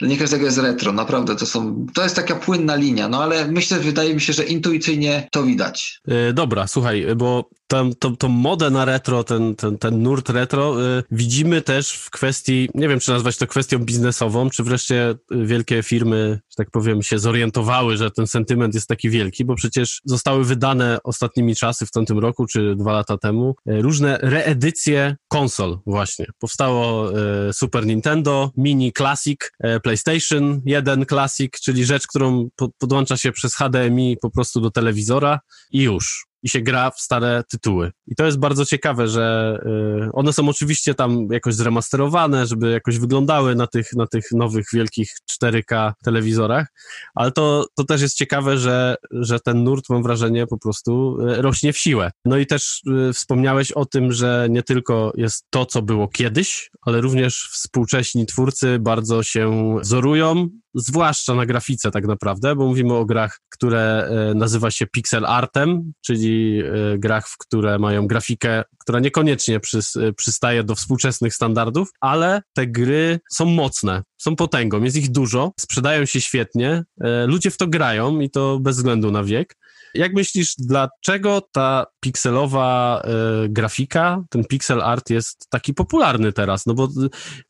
[0.00, 3.78] nie każdego jest retro, naprawdę to są, to jest taka płynna linia, no ale myślę,
[3.78, 6.00] wydaje mi się, że intuicyjnie to widać.
[6.06, 10.80] Yy, dobra, słuchaj, bo tą, tą, tą modę na retro, ten, ten, ten nurt retro
[10.80, 15.82] yy, widzimy też w kwestii, nie wiem czy nazwać to kwestią biznesową, czy wreszcie wielkie
[15.82, 20.44] firmy, że tak powiem, się zorientowały, że ten sentyment jest taki wielki, bo przecież zostały
[20.44, 26.26] wydane ostatnimi czasy w tamtym roku, czy dwa lata temu, yy, różne reedycje konsol właśnie.
[26.38, 33.16] Powstało yy, Super Nintendo, Mini Classic, yy, PlayStation 1 Classic, czyli rzecz, którą po, podłącza
[33.16, 37.92] się przez HDMI po prostu do telewizora i już i się gra w stare tytuły.
[38.06, 39.58] I to jest bardzo ciekawe, że
[40.06, 44.66] y, one są oczywiście tam jakoś zremasterowane, żeby jakoś wyglądały na tych, na tych nowych
[44.72, 45.10] wielkich
[45.42, 46.66] 4K telewizorach,
[47.14, 51.42] ale to, to też jest ciekawe, że, że ten nurt, mam wrażenie, po prostu y,
[51.42, 52.10] rośnie w siłę.
[52.24, 56.70] No i też y, wspomniałeś o tym, że nie tylko jest to, co było kiedyś,
[56.82, 63.04] ale również współcześni twórcy bardzo się wzorują, zwłaszcza na grafice tak naprawdę, bo mówimy o
[63.04, 69.56] grach, które nazywa się pixel artem, czyli e, grach, w które mają grafikę, która niekoniecznie
[69.56, 75.52] e, przystaje do współczesnych standardów, ale te gry są mocne, są potęgą, jest ich dużo,
[75.60, 76.84] sprzedają się świetnie,
[77.26, 79.56] ludzie w to grają i to bez względu na wiek.
[79.94, 83.02] Jak myślisz, dlaczego ta pikselowa
[83.44, 86.66] y, grafika, ten pixel art jest taki popularny teraz?
[86.66, 86.88] No bo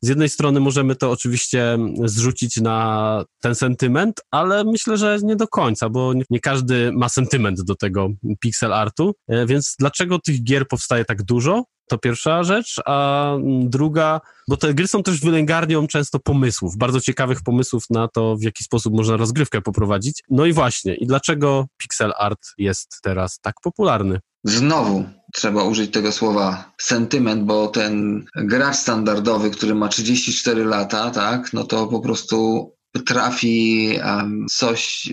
[0.01, 5.47] z jednej strony możemy to oczywiście zrzucić na ten sentyment, ale myślę, że nie do
[5.47, 10.67] końca, bo nie każdy ma sentyment do tego pixel artu, y, więc dlaczego tych gier
[10.67, 11.63] powstaje tak dużo?
[11.87, 17.41] To pierwsza rzecz, a druga, bo te gry są też wylęgarnią często pomysłów, bardzo ciekawych
[17.41, 20.23] pomysłów na to, w jaki sposób można rozgrywkę poprowadzić.
[20.29, 24.19] No i właśnie, i dlaczego pixel art jest teraz tak popularny?
[24.43, 31.53] Znowu trzeba użyć tego słowa sentyment, bo ten gracz standardowy, który ma 34 lata, tak,
[31.53, 32.71] no to po prostu
[33.05, 35.09] trafi um, coś,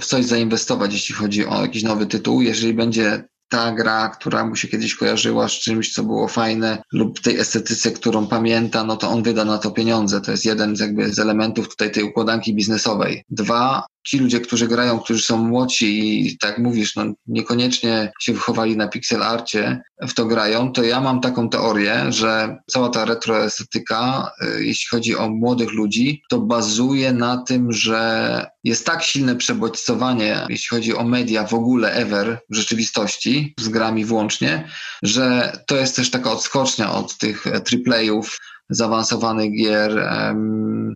[0.00, 2.42] w coś zainwestować, jeśli chodzi o jakiś nowy tytuł.
[2.42, 7.20] Jeżeli będzie ta gra, która mu się kiedyś kojarzyła z czymś, co było fajne, lub
[7.20, 10.20] tej estetyce, którą pamięta, no to on wyda na to pieniądze.
[10.20, 13.24] To jest jeden z jakby z elementów tutaj tej układanki biznesowej.
[13.30, 18.76] Dwa, ci ludzie, którzy grają, którzy są młodzi i tak mówisz, no niekoniecznie się wychowali
[18.76, 24.30] na pixel arcie, w to grają, to ja mam taką teorię, że cała ta retroestetyka,
[24.42, 30.46] y, jeśli chodzi o młodych ludzi, to bazuje na tym, że jest tak silne przebodźcowanie,
[30.48, 34.68] jeśli chodzi o media w ogóle ever w rzeczywistości, z grami włącznie,
[35.02, 38.38] że to jest też taka odskocznia od tych AAA-ów,
[38.70, 40.10] zaawansowanych gier.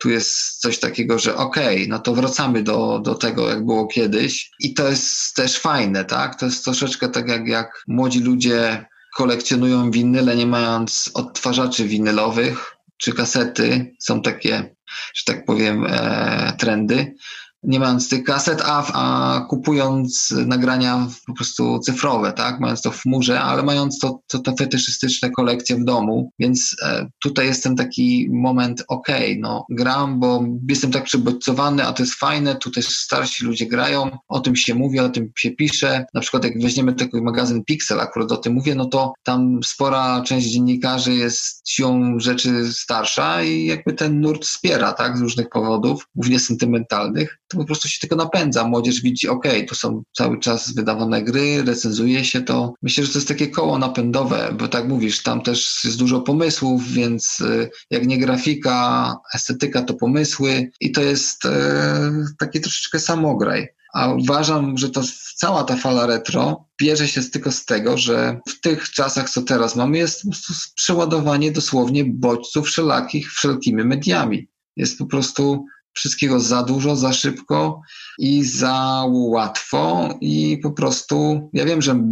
[0.01, 3.87] Tu jest coś takiego, że okej, okay, no to wracamy do, do tego, jak było
[3.87, 4.51] kiedyś.
[4.61, 6.39] I to jest też fajne, tak?
[6.39, 13.13] To jest troszeczkę tak, jak, jak młodzi ludzie kolekcjonują winyle, nie mając odtwarzaczy winylowych czy
[13.13, 13.95] kasety.
[13.99, 14.75] Są takie,
[15.15, 17.15] że tak powiem, e, trendy
[17.63, 22.61] nie mając tych kaset, a, a kupując nagrania po prostu cyfrowe, tak?
[22.61, 26.31] Mając to w chmurze, ale mając to, to, to fetyszystyczne kolekcje w domu.
[26.39, 31.87] Więc e, tutaj jest ten taki moment, okej, okay, no gram, bo jestem tak przebodźcowany,
[31.87, 35.31] a to jest fajne, tu też starsi ludzie grają, o tym się mówi, o tym
[35.39, 36.05] się pisze.
[36.15, 40.23] Na przykład jak weźmiemy taki magazyn Pixel, akurat o tym mówię, no to tam spora
[40.27, 45.19] część dziennikarzy jest siłą rzeczy starsza i jakby ten nurt wspiera, tak?
[45.19, 48.65] Z różnych powodów, głównie sentymentalnych to po prostu się tylko napędza.
[48.65, 52.75] Młodzież widzi, ok, tu są cały czas wydawane gry, recenzuje się to.
[52.83, 56.93] Myślę, że to jest takie koło napędowe, bo tak mówisz, tam też jest dużo pomysłów,
[56.93, 63.69] więc y, jak nie grafika, estetyka, to pomysły i to jest e, taki troszeczkę samograj.
[63.95, 65.03] A uważam, że to
[65.37, 69.77] cała ta fala retro bierze się tylko z tego, że w tych czasach, co teraz
[69.77, 74.49] mamy, jest po prostu przeładowanie dosłownie bodźców wszelakich, wszelkimi mediami.
[74.77, 77.81] Jest po prostu wszystkiego za dużo, za szybko
[78.19, 82.03] i za łatwo i po prostu ja wiem, że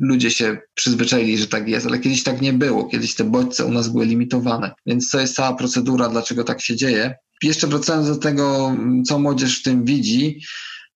[0.00, 3.72] ludzie się przyzwyczaili, że tak jest, ale kiedyś tak nie było, kiedyś te bodźce u
[3.72, 7.14] nas były limitowane, więc to jest cała procedura, dlaczego tak się dzieje.
[7.42, 10.40] Jeszcze wracając do tego, co młodzież w tym widzi,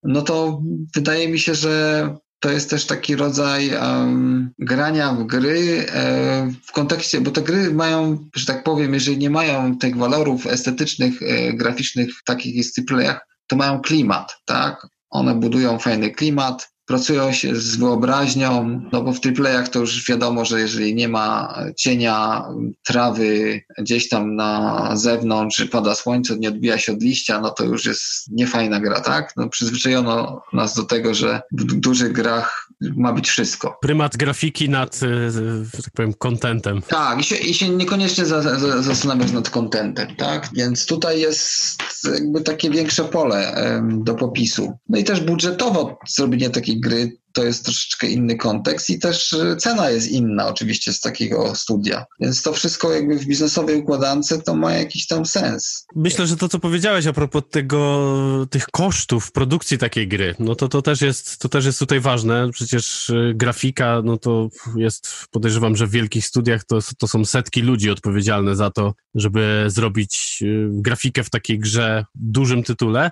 [0.02, 0.62] no to
[0.94, 6.72] wydaje mi się, że to jest też taki rodzaj um, grania w gry e, w
[6.72, 11.52] kontekście, bo te gry mają, że tak powiem, jeżeli nie mają tych walorów estetycznych, e,
[11.52, 12.84] graficznych, takich jest w
[13.46, 14.86] to mają klimat, tak?
[15.10, 20.44] One budują fajny klimat, pracują się z wyobraźnią, no bo w triplayach to już wiadomo,
[20.44, 22.44] że jeżeli nie ma cienia
[22.84, 27.64] trawy gdzieś tam na zewnątrz, czy pada słońce, nie odbija się od liścia, no to
[27.64, 29.32] już jest niefajna gra, tak?
[29.36, 33.78] No przyzwyczajono nas do tego, że w dużych grach ma być wszystko.
[33.80, 35.42] Prymat grafiki nad, e, że
[35.82, 36.82] tak powiem, kontentem.
[36.88, 40.48] Tak, i się, i się niekoniecznie za, za, zastanawiać nad kontentem, tak?
[40.56, 41.82] Więc tutaj jest
[42.14, 44.72] jakby takie większe pole do popisu.
[44.88, 49.56] No i też budżetowo zrobienie takiej gry to jest troszeczkę inny kontekst i też e,
[49.56, 52.04] cena jest inna oczywiście z takiego studia.
[52.20, 55.86] Więc to wszystko jakby w biznesowej układance to ma jakiś tam sens.
[55.96, 60.68] Myślę, że to, co powiedziałeś a propos tego, tych kosztów produkcji takiej gry, no to,
[60.68, 62.50] to, też jest, to też jest tutaj ważne.
[62.52, 67.62] Przecież e, grafika, no to jest, podejrzewam, że w wielkich studiach to, to są setki
[67.62, 73.10] ludzi odpowiedzialne za to, żeby zrobić e, grafikę w takiej grze, dużym tytule.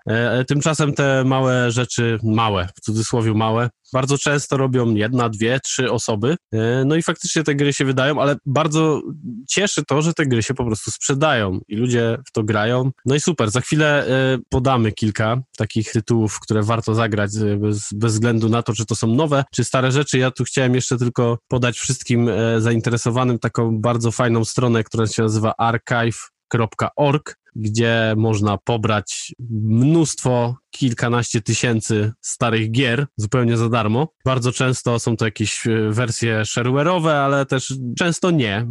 [0.48, 6.36] Tymczasem te małe rzeczy, małe, w cudzysłowie małe, bardzo często robią jedna, dwie, trzy osoby.
[6.52, 9.02] E, no i faktycznie te gry się wydają, ale bardzo
[9.48, 12.90] cieszy to, że te gry się po prostu sprzedają i ludzie w to grają.
[13.06, 17.88] No i super, za chwilę e, podamy kilka takich tytułów, które warto zagrać e, bez,
[17.92, 20.18] bez względu na to, czy to są nowe, czy stare rzeczy.
[20.18, 25.54] Ja tu chciałem jeszcze tylko podać wszystkim zainteresowanym taką bardzo fajną stronę, która się nazywa
[25.58, 34.08] archive.org gdzie można pobrać mnóstwo, kilkanaście tysięcy starych gier zupełnie za darmo.
[34.24, 38.66] Bardzo często są to jakieś e, wersje shareware'owe, ale też często nie.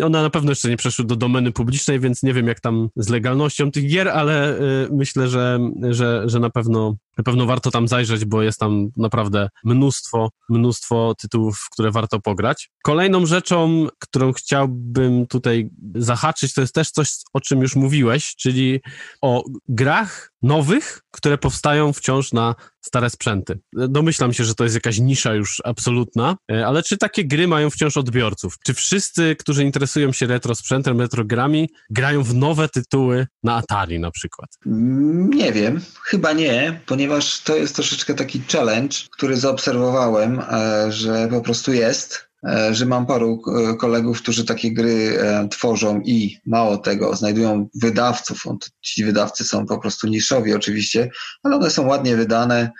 [0.00, 2.88] E, one na pewno jeszcze nie przeszły do domeny publicznej, więc nie wiem jak tam
[2.96, 4.60] z legalnością tych gier, ale e,
[4.90, 5.58] myślę, że,
[5.90, 11.14] że, że na pewno na pewno warto tam zajrzeć, bo jest tam naprawdę mnóstwo, mnóstwo
[11.20, 12.70] tytułów, które warto pograć.
[12.82, 18.80] Kolejną rzeczą, którą chciałbym tutaj zahaczyć, to jest też coś, o czym już mówiłeś, czyli
[19.22, 23.58] o grach nowych, które powstają wciąż na stare sprzęty.
[23.72, 27.70] Domyślam się, że to jest jakaś nisza już absolutna, e, ale czy takie gry mają
[27.70, 28.54] wciąż odbiorców?
[28.64, 34.00] Czy wszyscy, którzy interesują się retro sprzętem, retro grami, grają w nowe tytuły na Atari
[34.00, 34.50] na przykład?
[34.66, 41.40] Nie wiem, chyba nie, ponieważ to jest troszeczkę taki challenge, który zaobserwowałem, e, że po
[41.40, 42.27] prostu jest
[42.70, 48.44] że mam paru e, kolegów, którzy takie gry e, tworzą i mało tego, znajdują wydawców.
[48.80, 51.10] Ci wydawcy są po prostu niszowi oczywiście,
[51.42, 52.70] ale one są ładnie wydane,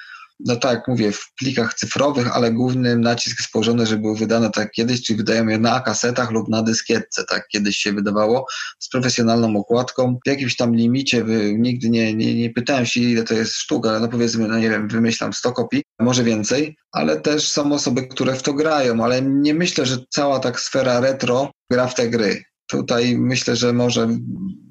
[0.41, 4.73] no tak mówię, w plikach cyfrowych, ale główny nacisk jest położony, żeby były wydane tak
[4.73, 8.47] kiedyś, czyli wydają je na kasetach lub na dyskietce, tak kiedyś się wydawało,
[8.79, 10.19] z profesjonalną okładką.
[10.27, 11.25] W jakimś tam limicie,
[11.59, 14.71] nigdy nie, nie, nie pytałem się, ile to jest sztuk, ale no powiedzmy, no nie
[14.71, 19.23] wiem, wymyślam 100 kopii, może więcej, ale też są osoby, które w to grają, ale
[19.23, 22.43] nie myślę, że cała tak sfera retro gra w te gry.
[22.71, 24.09] Tutaj myślę, że może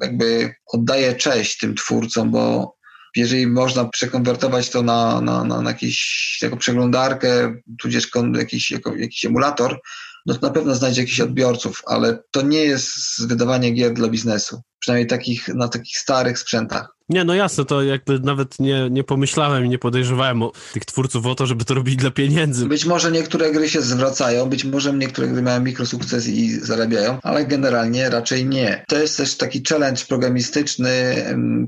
[0.02, 2.77] jakby oddaję cześć tym twórcom, bo
[3.16, 9.26] jeżeli można przekonwertować to na, na, na, na jakąś jako przeglądarkę, tudzież jakiś, jako, jakiś
[9.26, 9.80] emulator,
[10.26, 14.62] no to na pewno znajdzie jakichś odbiorców, ale to nie jest wydawanie gier dla biznesu.
[14.80, 16.98] Przynajmniej takich, na takich starych sprzętach.
[17.10, 21.26] Nie, no jasne, to jakby nawet nie, nie pomyślałem i nie podejrzewałem o tych twórców
[21.26, 22.66] o to, żeby to robić dla pieniędzy.
[22.66, 27.46] Być może niektóre gry się zwracają, być może niektóre gry mają mikrosukces i zarabiają, ale
[27.46, 28.86] generalnie raczej nie.
[28.88, 31.16] To jest też taki challenge programistyczny,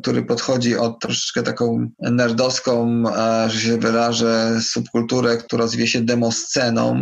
[0.02, 3.04] który podchodzi od troszeczkę taką nerdowską,
[3.48, 7.02] że się wyrażę, subkulturę, która zwie się demosceną,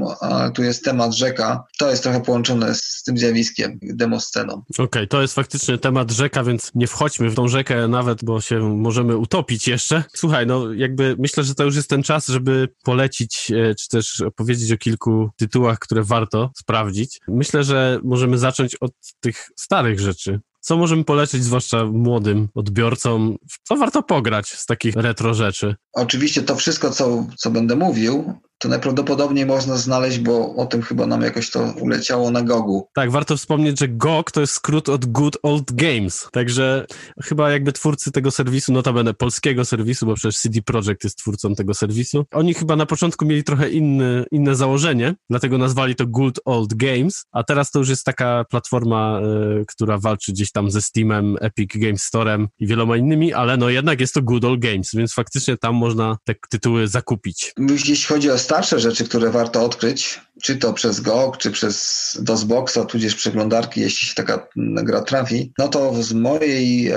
[0.56, 1.64] tu jest temat rzeka.
[1.78, 4.54] To jest trochę połączone z tym zjawiskiem, demosceną.
[4.54, 8.42] Okej, okay, to jest faktycznie temat rzeka, więc nie wchodźmy w tą rzekę nawet bo
[8.42, 10.04] się możemy utopić jeszcze.
[10.14, 14.22] Słuchaj, no jakby myślę, że to już jest ten czas, żeby polecić, e, czy też
[14.22, 17.20] opowiedzieć o kilku tytułach, które warto sprawdzić.
[17.28, 20.40] Myślę, że możemy zacząć od tych starych rzeczy.
[20.60, 23.36] Co możemy polecić, zwłaszcza młodym odbiorcom?
[23.64, 25.76] Co warto pograć z takich retro rzeczy?
[25.94, 31.08] Oczywiście to wszystko, co, co będę mówił, to najprawdopodobniej można znaleźć, bo o tym chyba
[31.08, 32.88] nam jakoś to uleciało na Gogu.
[32.96, 36.86] Tak, warto wspomnieć, że GOG to jest skrót od Good Old Games, także
[37.24, 41.74] chyba jakby twórcy tego serwisu, notabene polskiego serwisu, bo przecież CD Projekt jest twórcą tego
[41.74, 46.74] serwisu, oni chyba na początku mieli trochę inny, inne założenie, dlatego nazwali to Good Old
[46.74, 49.22] Games, a teraz to już jest taka platforma,
[49.62, 53.70] y, która walczy gdzieś tam ze Steamem, Epic Games Storem i wieloma innymi, ale no
[53.70, 57.54] jednak jest to Good Old Games, więc faktycznie tam można te tytuły zakupić.
[57.70, 62.78] Jeśli chodzi o starsze rzeczy, które warto odkryć, czy to przez GOG, czy przez DOSBoxa,
[62.88, 66.92] tudzież przeglądarki, jeśli się taka gra trafi, no to z mojej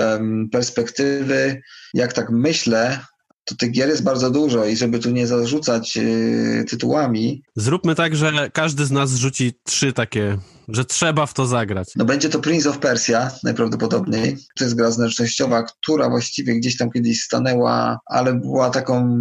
[0.51, 1.61] perspektywy,
[1.93, 2.99] jak tak myślę,
[3.45, 7.43] to tych gier jest bardzo dużo i żeby tu nie zarzucać yy, tytułami.
[7.55, 10.37] Zróbmy tak, że każdy z nas rzuci trzy takie
[10.75, 11.91] że trzeba w to zagrać.
[11.95, 14.37] No będzie to Prince of Persia najprawdopodobniej.
[14.57, 19.17] To jest gra zręcznościowa, która właściwie gdzieś tam kiedyś stanęła, ale była taką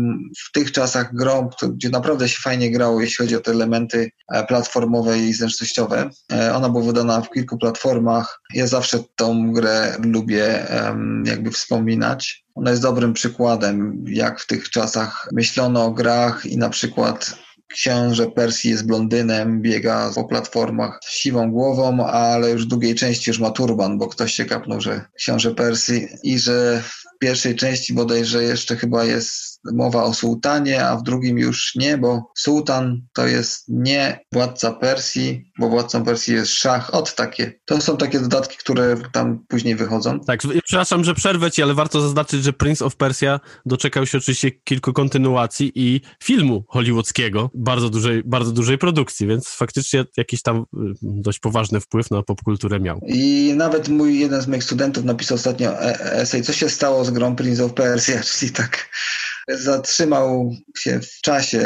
[0.47, 4.47] w tych czasach grą, gdzie naprawdę się fajnie grało, jeśli chodzi o te elementy e,
[4.47, 6.11] platformowe i zręcznościowe.
[6.33, 8.41] E, ona była wydana w kilku platformach.
[8.55, 10.67] Ja zawsze tą grę lubię
[11.25, 12.45] jakby wspominać.
[12.55, 17.37] Ona jest dobrym przykładem, jak w tych czasach myślono o grach i na przykład
[17.73, 23.31] książę Persji jest blondynem, biega po platformach z siwą głową, ale już w drugiej części
[23.31, 27.95] już ma turban, bo ktoś się kapnął, że książę Persji i że w pierwszej części
[27.95, 33.27] bodajże jeszcze chyba jest mowa o sułtanie, a w drugim już nie, bo sułtan to
[33.27, 36.94] jest nie władca Persji, bo władcą Persji jest szach.
[36.94, 37.53] Od takie.
[37.64, 40.20] To są takie dodatki, które tam później wychodzą.
[40.20, 44.51] Tak, przepraszam, że przerwę ci, ale warto zaznaczyć, że Prince of Persia doczekał się oczywiście
[44.51, 50.64] kilku kontynuacji i filmu hollywoodzkiego, bardzo dużej, bardzo dużej produkcji, więc faktycznie jakiś tam y,
[51.03, 53.01] dość poważny wpływ na popkulturę miał.
[53.07, 57.11] I nawet mój jeden z moich studentów napisał ostatnio e, esej, co się stało z
[57.11, 58.91] grą Prince of Persia, czyli tak
[59.59, 61.62] zatrzymał się w czasie,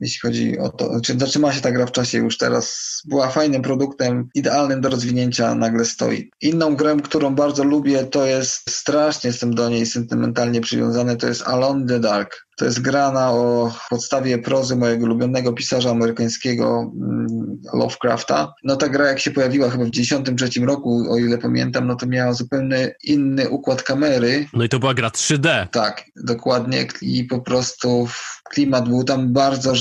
[0.00, 3.62] jeśli chodzi o to, czy zatrzymała się ta gra w czasie już teraz, była fajnym
[3.62, 6.30] produktem, idealnym do rozwinięcia, nagle stoi.
[6.40, 11.42] Inną grę, którą bardzo lubię, to jest, strasznie jestem do niej sentymentalnie przywiązany, to jest
[11.42, 12.47] Alone the Dark.
[12.58, 18.54] To jest gra na o podstawie prozy mojego ulubionego pisarza amerykańskiego mm, Lovecrafta.
[18.64, 22.06] No ta gra jak się pojawiła chyba w 1993 roku, o ile pamiętam, no to
[22.06, 24.46] miała zupełnie inny układ kamery.
[24.52, 25.66] No i to była gra 3D.
[25.68, 28.08] Tak, dokładnie i po prostu
[28.50, 29.72] klimat był tam bardzo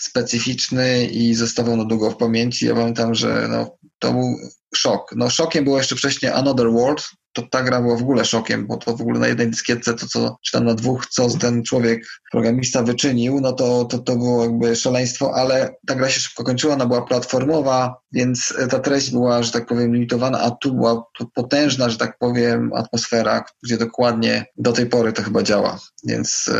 [0.00, 2.66] specyficzny i zostawał na długo w pamięci.
[2.66, 4.36] Ja pamiętam, że no, to był
[4.74, 5.10] szok.
[5.16, 7.02] No szokiem było jeszcze wcześniej Another World,
[7.36, 10.06] to ta gra była w ogóle szokiem, bo to w ogóle na jednej dyskietce, to
[10.06, 14.42] co, czy tam na dwóch, co ten człowiek, programista wyczynił, no to, to, to było
[14.42, 19.42] jakby szaleństwo, ale ta gra się szybko kończyła, ona była platformowa, więc ta treść była,
[19.42, 24.72] że tak powiem, limitowana, a tu była potężna, że tak powiem, atmosfera, gdzie dokładnie do
[24.72, 25.78] tej pory to chyba działa.
[26.04, 26.50] Więc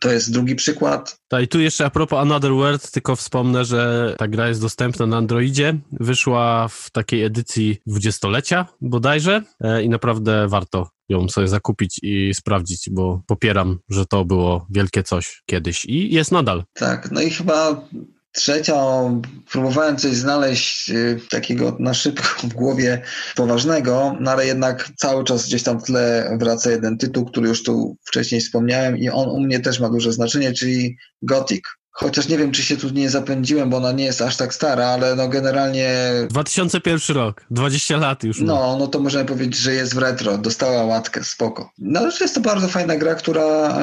[0.00, 1.16] to jest drugi przykład.
[1.28, 5.06] Tak, i tu jeszcze a propos Another World, tylko wspomnę, że ta gra jest dostępna
[5.06, 5.78] na Androidzie.
[5.92, 12.90] Wyszła w takiej edycji dwudziestolecia bodajże e, i naprawdę warto ją sobie zakupić i sprawdzić,
[12.90, 16.64] bo popieram, że to było wielkie coś kiedyś i jest nadal.
[16.74, 17.86] Tak, no i chyba
[18.34, 18.84] Trzecia,
[19.50, 23.02] próbowałem coś znaleźć y, takiego na szybko w głowie
[23.36, 27.62] poważnego, no ale jednak cały czas gdzieś tam w tle wraca jeden tytuł, który już
[27.62, 31.64] tu wcześniej wspomniałem i on u mnie też ma duże znaczenie, czyli Gothic.
[31.92, 34.86] Chociaż nie wiem, czy się tu nie zapędziłem, bo ona nie jest aż tak stara,
[34.86, 35.96] ale no generalnie...
[36.30, 38.40] 2001 rok, 20 lat już.
[38.40, 41.70] No, no to możemy powiedzieć, że jest w retro, dostała łatkę, spoko.
[41.78, 43.78] No jest to bardzo fajna gra, która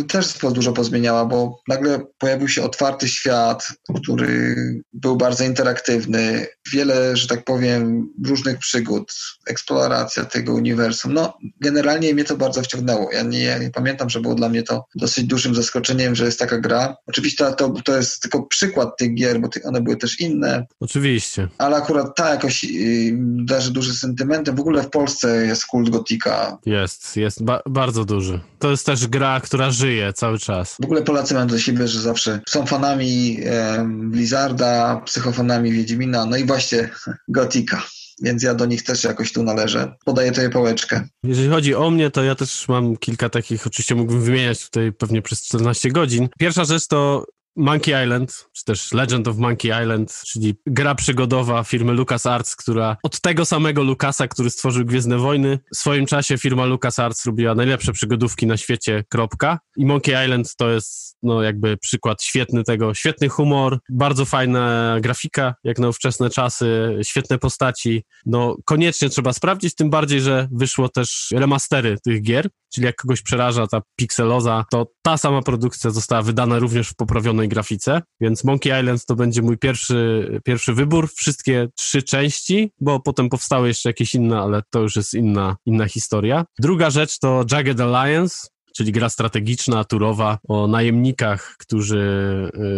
[0.00, 3.68] y, też dużo pozmieniała, bo nagle pojawił się otwarty świat,
[4.02, 4.56] który
[4.92, 9.12] był bardzo interaktywny, wiele, że tak powiem, różnych przygód,
[9.46, 11.14] eksploracja tego uniwersum.
[11.14, 13.12] No, generalnie mnie to bardzo wciągnęło.
[13.12, 16.58] Ja nie, nie pamiętam, że było dla mnie to dosyć dużym zaskoczeniem, że jest taka
[16.58, 16.96] gra.
[17.06, 20.66] Oczywiście to, to jest tylko przykład tych gier, bo one były też inne.
[20.80, 21.48] Oczywiście.
[21.58, 23.12] Ale akurat ta jakoś yy,
[23.44, 24.56] darzy duży sentymentem.
[24.56, 26.58] W ogóle w Polsce jest kult gotika.
[26.66, 28.40] Jest, jest ba bardzo duży.
[28.58, 30.76] To jest też gra, która żyje cały czas.
[30.80, 36.36] W ogóle Polacy mają do siebie, że zawsze są fanami e, Blizzarda, psychofanami Wiedźmina, no
[36.36, 36.90] i właśnie
[37.28, 37.82] gotika
[38.22, 39.94] więc ja do nich też jakoś tu należę.
[40.04, 41.08] Podaję tutaj pałeczkę.
[41.24, 45.22] Jeżeli chodzi o mnie, to ja też mam kilka takich, oczywiście mógłbym wymieniać tutaj pewnie
[45.22, 46.28] przez 14 godzin.
[46.38, 47.26] Pierwsza rzecz to
[47.56, 53.20] Monkey Island, czy też Legend of Monkey Island, czyli gra przygodowa firmy LucasArts, która od
[53.20, 58.46] tego samego Lucasa, który stworzył Gwiezdne Wojny, w swoim czasie firma LucasArts robiła najlepsze przygodówki
[58.46, 59.58] na świecie, kropka.
[59.76, 65.54] I Monkey Island to jest, no jakby przykład świetny tego, świetny humor, bardzo fajna grafika,
[65.64, 68.04] jak na ówczesne czasy, świetne postaci.
[68.26, 73.22] No koniecznie trzeba sprawdzić, tym bardziej, że wyszło też remastery tych gier, czyli jak kogoś
[73.22, 78.80] przeraża ta pikseloza, to ta sama produkcja została wydana również w poprawionej grafice, więc Monkey
[78.80, 81.08] Island to będzie mój pierwszy, pierwszy wybór.
[81.14, 85.88] Wszystkie trzy części, bo potem powstały jeszcze jakieś inne, ale to już jest inna, inna
[85.88, 86.44] historia.
[86.58, 88.36] Druga rzecz to Jagged Alliance,
[88.76, 92.02] czyli gra strategiczna, turowa, o najemnikach, którzy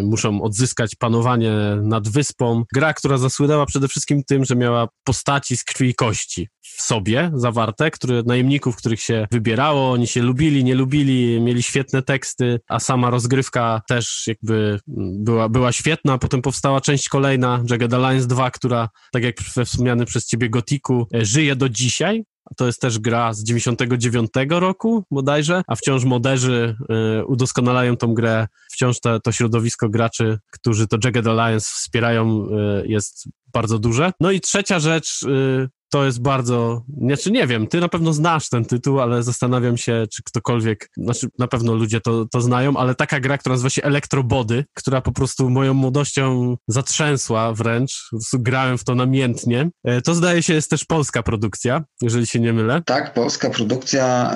[0.00, 2.64] y, muszą odzyskać panowanie nad wyspą.
[2.74, 7.30] Gra, która zasłynęła przede wszystkim tym, że miała postaci z krwi i kości w sobie
[7.34, 12.80] zawarte, które najemników, których się wybierało, oni się lubili, nie lubili, mieli świetne teksty, a
[12.80, 16.18] sama rozgrywka też jakby mm, była, była świetna.
[16.18, 21.06] Potem powstała część kolejna, Jagged Alliance 2, która, tak jak we wspomniany przez ciebie Gotiku,
[21.14, 22.24] e, żyje do dzisiaj.
[22.56, 26.76] To jest też gra z 99 roku bodajże, a wciąż moderzy
[27.20, 28.46] y, udoskonalają tą grę.
[28.72, 32.46] Wciąż te, to środowisko graczy, którzy to Jagged Alliance wspierają,
[32.82, 34.12] y, jest bardzo duże.
[34.20, 38.48] No i trzecia rzecz, y, to jest bardzo, znaczy nie wiem, ty na pewno znasz
[38.48, 42.94] ten tytuł, ale zastanawiam się, czy ktokolwiek, znaczy na pewno ludzie to, to znają, ale
[42.94, 48.84] taka gra, która nazywa się Elektrobody, która po prostu moją młodością zatrzęsła wręcz, grałem w
[48.84, 49.70] to namiętnie.
[49.84, 52.82] E, to zdaje się jest też polska produkcja, jeżeli się nie mylę.
[52.86, 54.34] Tak, polska produkcja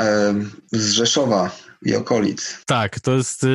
[0.72, 1.50] z Rzeszowa
[1.82, 2.62] i okolic.
[2.66, 3.46] Tak, to jest y,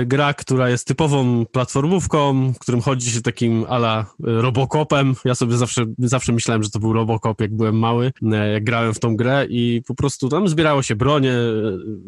[0.00, 5.14] y, gra, która jest typową platformówką, w którym chodzi się takim ala y, Robocopem.
[5.24, 8.94] Ja sobie zawsze, zawsze myślałem, że to był Robocop, jak byłem mały, y, jak grałem
[8.94, 11.34] w tą grę i po prostu tam zbierało się bronie,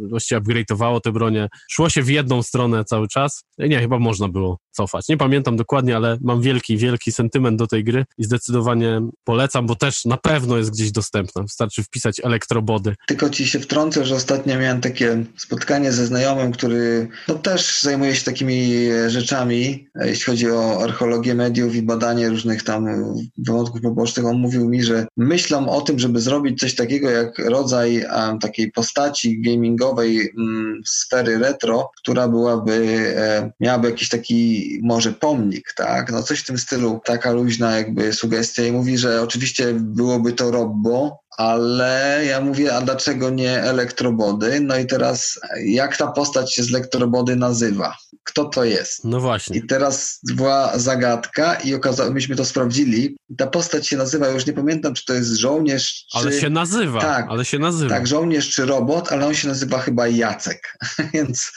[0.09, 1.49] właściwie upgrade'owało te bronie.
[1.71, 3.45] Szło się w jedną stronę cały czas.
[3.59, 5.09] Nie, chyba można było cofać.
[5.09, 9.76] Nie pamiętam dokładnie, ale mam wielki, wielki sentyment do tej gry i zdecydowanie polecam, bo
[9.76, 11.42] też na pewno jest gdzieś dostępna.
[11.42, 12.94] Wystarczy wpisać elektrobody.
[13.07, 18.14] Tylko ci się wtrącę, że ostatnio miałem takie spotkanie ze znajomym, który no, też zajmuje
[18.14, 18.70] się takimi
[19.09, 22.86] rzeczami, jeśli chodzi o archeologię mediów i badanie różnych tam
[23.38, 24.26] wątków pobocznych.
[24.26, 28.72] On mówił mi, że myślą o tym, żeby zrobić coś takiego jak rodzaj um, takiej
[28.72, 33.14] postaci gamingowej um, sfery retro, która byłaby,
[33.61, 36.12] miałaby jakiś taki może pomnik, tak?
[36.12, 40.51] No coś w tym stylu, taka luźna jakby sugestia i mówi, że oczywiście byłoby to
[40.51, 44.61] Robbo, ale ja mówię, a dlaczego nie elektrobody?
[44.61, 47.97] No i teraz, jak ta postać się z elektrobody nazywa?
[48.24, 49.05] Kto to jest?
[49.05, 49.57] No właśnie.
[49.57, 53.16] I teraz była zagadka i okazało, myśmy to sprawdzili.
[53.39, 56.18] Ta postać się nazywa, już nie pamiętam, czy to jest żołnierz, czy...
[56.18, 57.95] Ale się nazywa, tak, ale się nazywa.
[57.95, 60.78] Tak, żołnierz czy robot, ale on się nazywa chyba Jacek,
[61.14, 61.53] więc...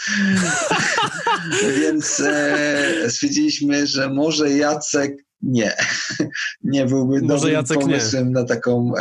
[1.81, 5.75] więc e, stwierdziliśmy, że może Jacek nie,
[6.63, 8.31] nie byłby Może dobrym Jacek pomysłem nie.
[8.33, 8.91] na taką,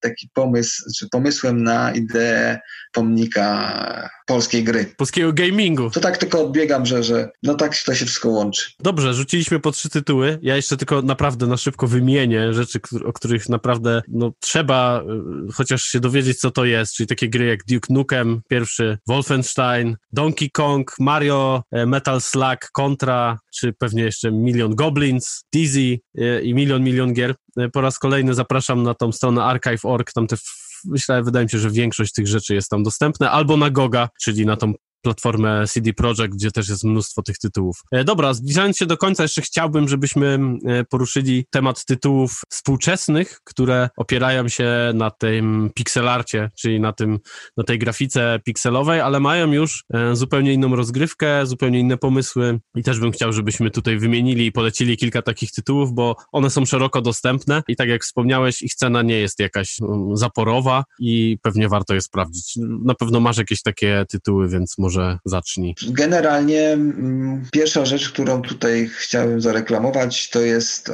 [0.00, 2.58] taki pomysł, czy pomysłem na ideę
[2.92, 4.94] pomnika polskiej gry.
[4.96, 5.90] Polskiego gamingu.
[5.90, 8.70] To tak tylko odbiegam, że, że no tak to się wszystko łączy.
[8.80, 10.38] Dobrze, rzuciliśmy po trzy tytuły.
[10.42, 15.02] Ja jeszcze tylko naprawdę na szybko wymienię rzeczy, o których naprawdę no, trzeba
[15.48, 19.96] y, chociaż się dowiedzieć, co to jest, czyli takie gry jak Duke Nukem, pierwszy, Wolfenstein,
[20.12, 26.54] Donkey Kong, Mario, e, Metal Slug, Contra, czy pewnie jeszcze Milion Goblins, Dizzy e, i
[26.54, 27.34] milion, milion gier.
[27.56, 30.36] E, po raz kolejny zapraszam na tą stronę archive.org, tam te
[30.84, 34.46] myślę, wydaje mi się, że większość tych rzeczy jest tam dostępna, albo na Goga, czyli
[34.46, 34.72] na tą
[35.02, 37.82] platformę CD Projekt, gdzie też jest mnóstwo tych tytułów.
[37.92, 43.88] E, dobra, zbliżając się do końca, jeszcze chciałbym, żebyśmy e, poruszyli temat tytułów współczesnych, które
[43.96, 47.18] opierają się na tym pixelarcie, czyli na, tym,
[47.56, 52.82] na tej grafice pikselowej, ale mają już e, zupełnie inną rozgrywkę, zupełnie inne pomysły i
[52.82, 57.02] też bym chciał, żebyśmy tutaj wymienili i polecili kilka takich tytułów, bo one są szeroko
[57.02, 59.76] dostępne i tak jak wspomniałeś, ich cena nie jest jakaś
[60.12, 62.58] zaporowa i pewnie warto je sprawdzić.
[62.84, 65.74] Na pewno masz jakieś takie tytuły, więc może może zacznij.
[65.88, 70.92] Generalnie mm, pierwsza rzecz, którą tutaj chciałem zareklamować, to jest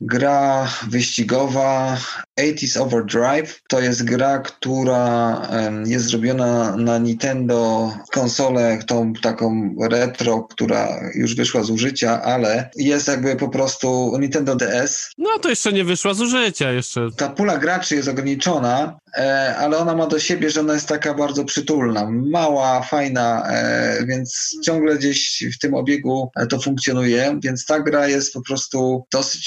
[0.00, 1.96] gra wyścigowa
[2.40, 3.60] 80s Overdrive.
[3.68, 5.42] To jest gra, która
[5.86, 13.08] jest zrobiona na Nintendo konsolę, tą taką retro, która już wyszła z użycia, ale jest
[13.08, 15.10] jakby po prostu Nintendo DS.
[15.18, 17.08] No to jeszcze nie wyszła z użycia jeszcze.
[17.16, 21.14] Ta pula graczy jest ograniczona, e, ale ona ma do siebie, że ona jest taka
[21.14, 27.80] bardzo przytulna, mała, fajna, E, więc ciągle gdzieś w tym obiegu to funkcjonuje, więc ta
[27.80, 29.46] gra jest po prostu dosyć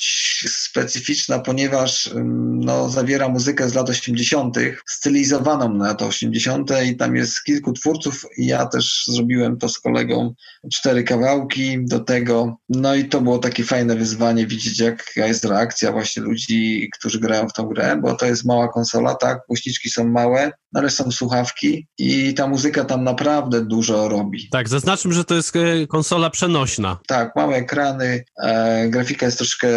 [0.49, 4.57] specyficzna, ponieważ mm, zawiera muzykę z lat 80.,
[4.87, 6.71] stylizowaną na lata 80.
[6.85, 8.25] i tam jest kilku twórców.
[8.37, 10.33] Ja też zrobiłem to z kolegą,
[10.73, 12.57] cztery kawałki do tego.
[12.69, 17.47] No i to było takie fajne wyzwanie, widzieć jaka jest reakcja właśnie ludzi, którzy grają
[17.47, 21.87] w tą grę, bo to jest mała konsola, tak, głośniczki są małe, ale są słuchawki
[21.97, 24.47] i ta muzyka tam naprawdę dużo robi.
[24.51, 26.99] Tak, zaznaczmy, że to jest e, konsola przenośna.
[27.07, 29.69] Tak, małe ekrany, e, grafika jest troszkę,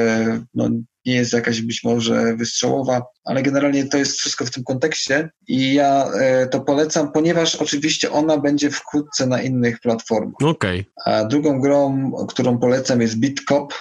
[0.54, 0.70] no,
[1.06, 5.74] nie jest jakaś być może wystrzałowa, ale generalnie to jest wszystko w tym kontekście i
[5.74, 10.42] ja e, to polecam, ponieważ oczywiście ona będzie wkrótce na innych platformach.
[10.44, 10.84] Okay.
[11.04, 13.74] A drugą grą, którą polecam jest BitCop.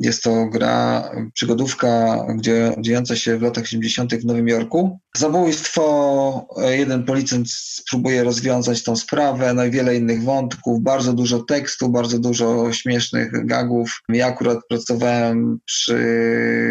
[0.00, 4.14] Jest to gra, przygodówka, gdzie, dziejąca się w latach 80.
[4.14, 4.98] w Nowym Jorku.
[5.16, 11.88] Zabójstwo, jeden policjant spróbuje rozwiązać tą sprawę, no i wiele innych wątków, bardzo dużo tekstu,
[11.88, 14.00] bardzo dużo śmiesznych gagów.
[14.08, 15.96] Ja akurat pracowałem przy,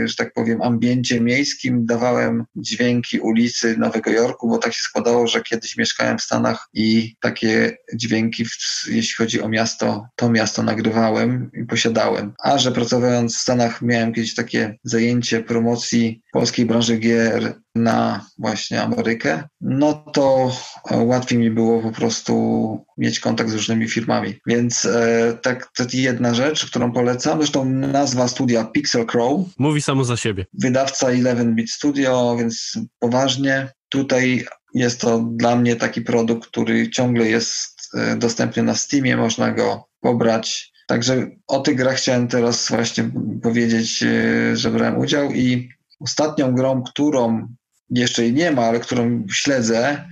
[0.06, 5.42] że tak powiem, ambiencie miejskim, dawałem dźwięki ulicy Nowego Jorku, bo tak się składało, że
[5.42, 8.46] kiedyś mieszkałem w Stanach i takie dźwięki,
[8.88, 12.34] jeśli chodzi o miasto, to miasto nagrywałem i posiadałem.
[12.44, 18.82] A że pracowałem w Stanach, miałem kiedyś takie zajęcie promocji polskiej branży gier na właśnie
[18.82, 20.52] Amerykę, no to
[20.92, 24.34] e, łatwiej mi było po prostu mieć kontakt z różnymi firmami.
[24.48, 27.38] Więc e, tak, to jedna rzecz, którą polecam.
[27.38, 29.42] Zresztą nazwa studia Pixel Crow.
[29.58, 30.46] Mówi samo za siebie.
[30.54, 33.70] Wydawca 11-bit Studio, więc poważnie.
[33.90, 39.52] Tutaj jest to dla mnie taki produkt, który ciągle jest e, dostępny na Steamie, można
[39.52, 40.72] go pobrać.
[40.88, 43.10] Także o tych grach chciałem teraz właśnie
[43.44, 45.70] powiedzieć, e, że brałem udział i
[46.00, 47.48] ostatnią grą, którą
[47.90, 50.08] jeszcze jej nie ma, ale którą śledzę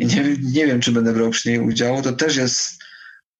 [0.00, 2.70] i nie, nie wiem, czy będę brał przy niej udział, to też jest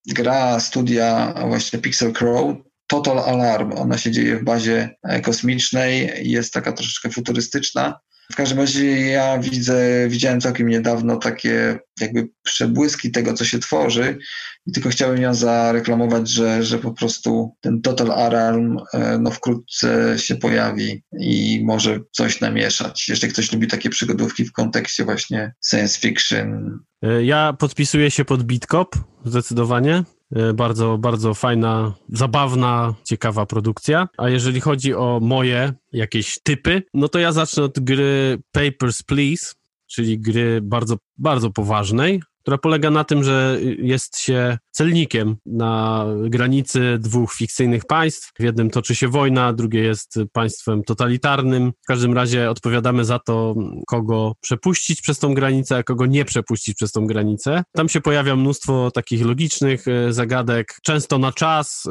[0.07, 2.57] gra studia właśnie Pixel Crow,
[2.87, 3.73] Total Alarm.
[3.73, 8.01] Ona się dzieje w bazie kosmicznej, jest taka troszeczkę futurystyczna.
[8.33, 14.19] W każdym razie ja widzę, widziałem całkiem niedawno takie jakby przebłyski tego, co się tworzy
[14.67, 20.19] i tylko chciałem ją zareklamować, że, że po prostu ten Total Alarm e, no wkrótce
[20.19, 23.09] się pojawi i może coś namieszać.
[23.09, 26.79] Jeżeli ktoś lubi takie przygodówki w kontekście właśnie science fiction.
[27.03, 30.05] E, ja podpisuję się pod Bitkop, zdecydowanie.
[30.33, 34.09] E, bardzo, bardzo fajna, zabawna, ciekawa produkcja.
[34.19, 39.55] A jeżeli chodzi o moje jakieś typy, no to ja zacznę od gry Papers, Please,
[39.87, 46.99] czyli gry bardzo, bardzo poważnej, która polega na tym, że jest się celnikiem na granicy
[46.99, 48.33] dwóch fikcyjnych państw.
[48.39, 51.73] W jednym toczy się wojna, drugie jest państwem totalitarnym.
[51.83, 53.55] W każdym razie odpowiadamy za to,
[53.87, 57.63] kogo przepuścić przez tą granicę, a kogo nie przepuścić przez tą granicę.
[57.73, 61.83] Tam się pojawia mnóstwo takich logicznych e, zagadek, często na czas.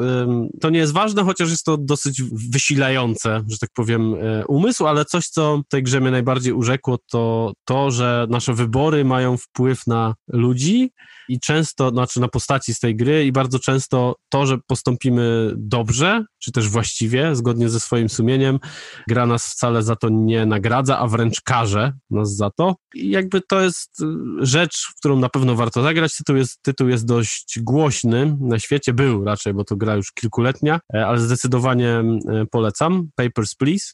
[0.61, 5.05] To nie jest ważne, chociaż jest to dosyć wysilające, że tak powiem, e, umysł, ale
[5.05, 10.13] coś, co tej grze mnie najbardziej urzekło, to to, że nasze wybory mają wpływ na
[10.45, 10.91] ludzi
[11.29, 16.25] i często, znaczy na postaci z tej gry i bardzo często to, że postąpimy dobrze,
[16.39, 18.59] czy też właściwie, zgodnie ze swoim sumieniem,
[19.07, 22.75] gra nas wcale za to nie nagradza, a wręcz karze nas za to.
[22.95, 24.05] I jakby to jest y,
[24.39, 26.15] rzecz, w którą na pewno warto zagrać.
[26.15, 30.79] Tytuł jest, tytuł jest dość głośny na świecie, był raczej, bo to gra już kilkuletnia,
[30.93, 33.09] e, ale zdecydowanie e, polecam.
[33.15, 33.85] Papers, Please.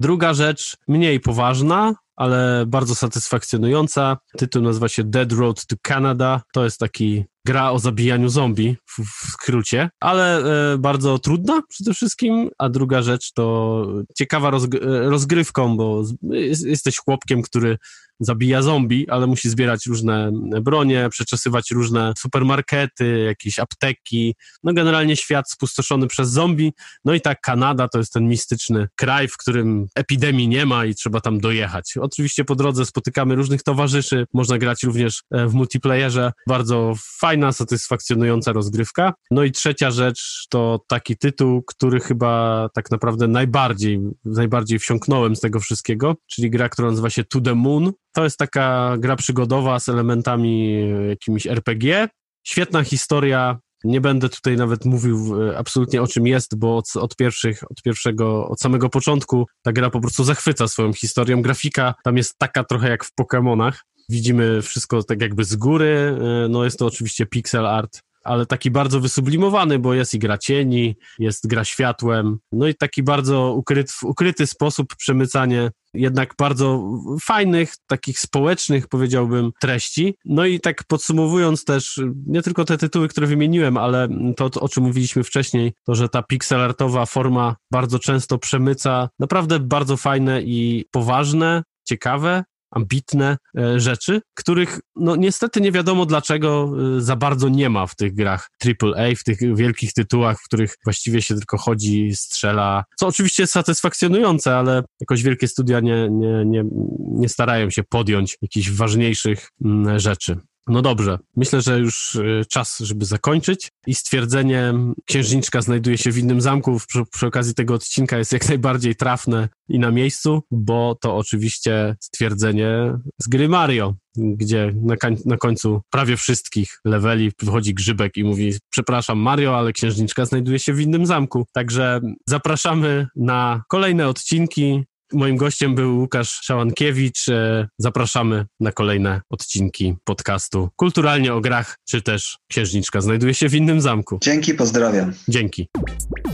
[0.00, 4.16] Druga rzecz, mniej poważna, ale bardzo satysfakcjonująca.
[4.36, 6.42] Tytuł nazywa się Dead Road to Canada.
[6.52, 10.38] To jest taki gra o zabijaniu zombie w, w skrócie, ale
[10.72, 13.86] e, bardzo trudna przede wszystkim, a druga rzecz to
[14.18, 17.78] ciekawa rozg rozgrywką, bo jest, jesteś chłopkiem, który
[18.20, 20.30] zabija zombie, ale musi zbierać różne
[20.62, 24.34] bronie, przeczesywać różne supermarkety, jakieś apteki.
[24.64, 26.72] No generalnie świat spustoszony przez zombie.
[27.04, 30.94] No i tak Kanada to jest ten mistyczny kraj, w którym epidemii nie ma i
[30.94, 31.94] trzeba tam dojechać.
[32.12, 36.32] Oczywiście po drodze spotykamy różnych towarzyszy, można grać również e, w multiplayerze.
[36.46, 39.14] Bardzo fajna, satysfakcjonująca rozgrywka.
[39.30, 45.40] No i trzecia rzecz to taki tytuł, który chyba tak naprawdę najbardziej, najbardziej wsiąknąłem z
[45.40, 47.92] tego wszystkiego, czyli gra, która nazywa się To The Moon.
[48.12, 52.08] To jest taka gra przygodowa z elementami jakimiś RPG.
[52.46, 53.58] Świetna historia.
[53.84, 57.82] Nie będę tutaj nawet mówił e, absolutnie o czym jest, bo od, od, pierwszych, od
[57.82, 61.42] pierwszego, od samego początku ta gra po prostu zachwyca swoją historią.
[61.42, 63.72] Grafika tam jest taka trochę jak w Pokémonach.
[64.08, 66.18] Widzimy wszystko tak jakby z góry.
[66.20, 70.38] E, no jest to oczywiście pixel art ale taki bardzo wysublimowany, bo jest i gra
[70.38, 76.92] cieni, jest gra światłem, no i taki bardzo ukryty, ukryty sposób przemycanie jednak bardzo
[77.22, 80.14] fajnych, takich społecznych, powiedziałbym, treści.
[80.24, 84.84] No i tak podsumowując też, nie tylko te tytuły, które wymieniłem, ale to, o czym
[84.84, 91.62] mówiliśmy wcześniej, to, że ta pixelartowa forma bardzo często przemyca naprawdę bardzo fajne i poważne,
[91.84, 97.86] ciekawe, ambitne e, rzeczy, których no niestety nie wiadomo dlaczego e, za bardzo nie ma
[97.86, 102.84] w tych grach AAA, w tych wielkich tytułach, w których właściwie się tylko chodzi, strzela,
[102.96, 106.64] co oczywiście jest satysfakcjonujące, ale jakoś wielkie studia nie, nie, nie,
[106.98, 110.36] nie starają się podjąć jakichś ważniejszych mm, rzeczy.
[110.68, 113.72] No dobrze, myślę, że już y, czas, żeby zakończyć.
[113.86, 114.74] I stwierdzenie
[115.06, 116.80] księżniczka znajduje się w innym zamku.
[116.88, 121.96] Przy, przy, okazji tego odcinka jest jak najbardziej trafne i na miejscu, bo to oczywiście
[122.00, 124.94] stwierdzenie z gry Mario, gdzie na,
[125.24, 130.72] na końcu prawie wszystkich leveli wychodzi grzybek i mówi przepraszam Mario, ale księżniczka znajduje się
[130.72, 131.46] w innym zamku.
[131.52, 137.28] Także zapraszamy na kolejne odcinki Moim gościem był Łukasz Szałankiewicz.
[137.28, 143.54] E, zapraszamy na kolejne odcinki podcastu Kulturalnie o grach, czy też Księżniczka znajduje się w
[143.54, 144.18] innym zamku.
[144.22, 145.12] Dzięki, pozdrawiam.
[145.28, 145.68] Dzięki.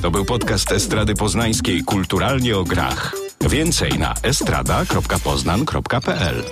[0.02, 3.14] To był podcast Estrady Poznańskiej Kulturalnie o grach.
[3.50, 6.44] Więcej na estrada.poznan.pl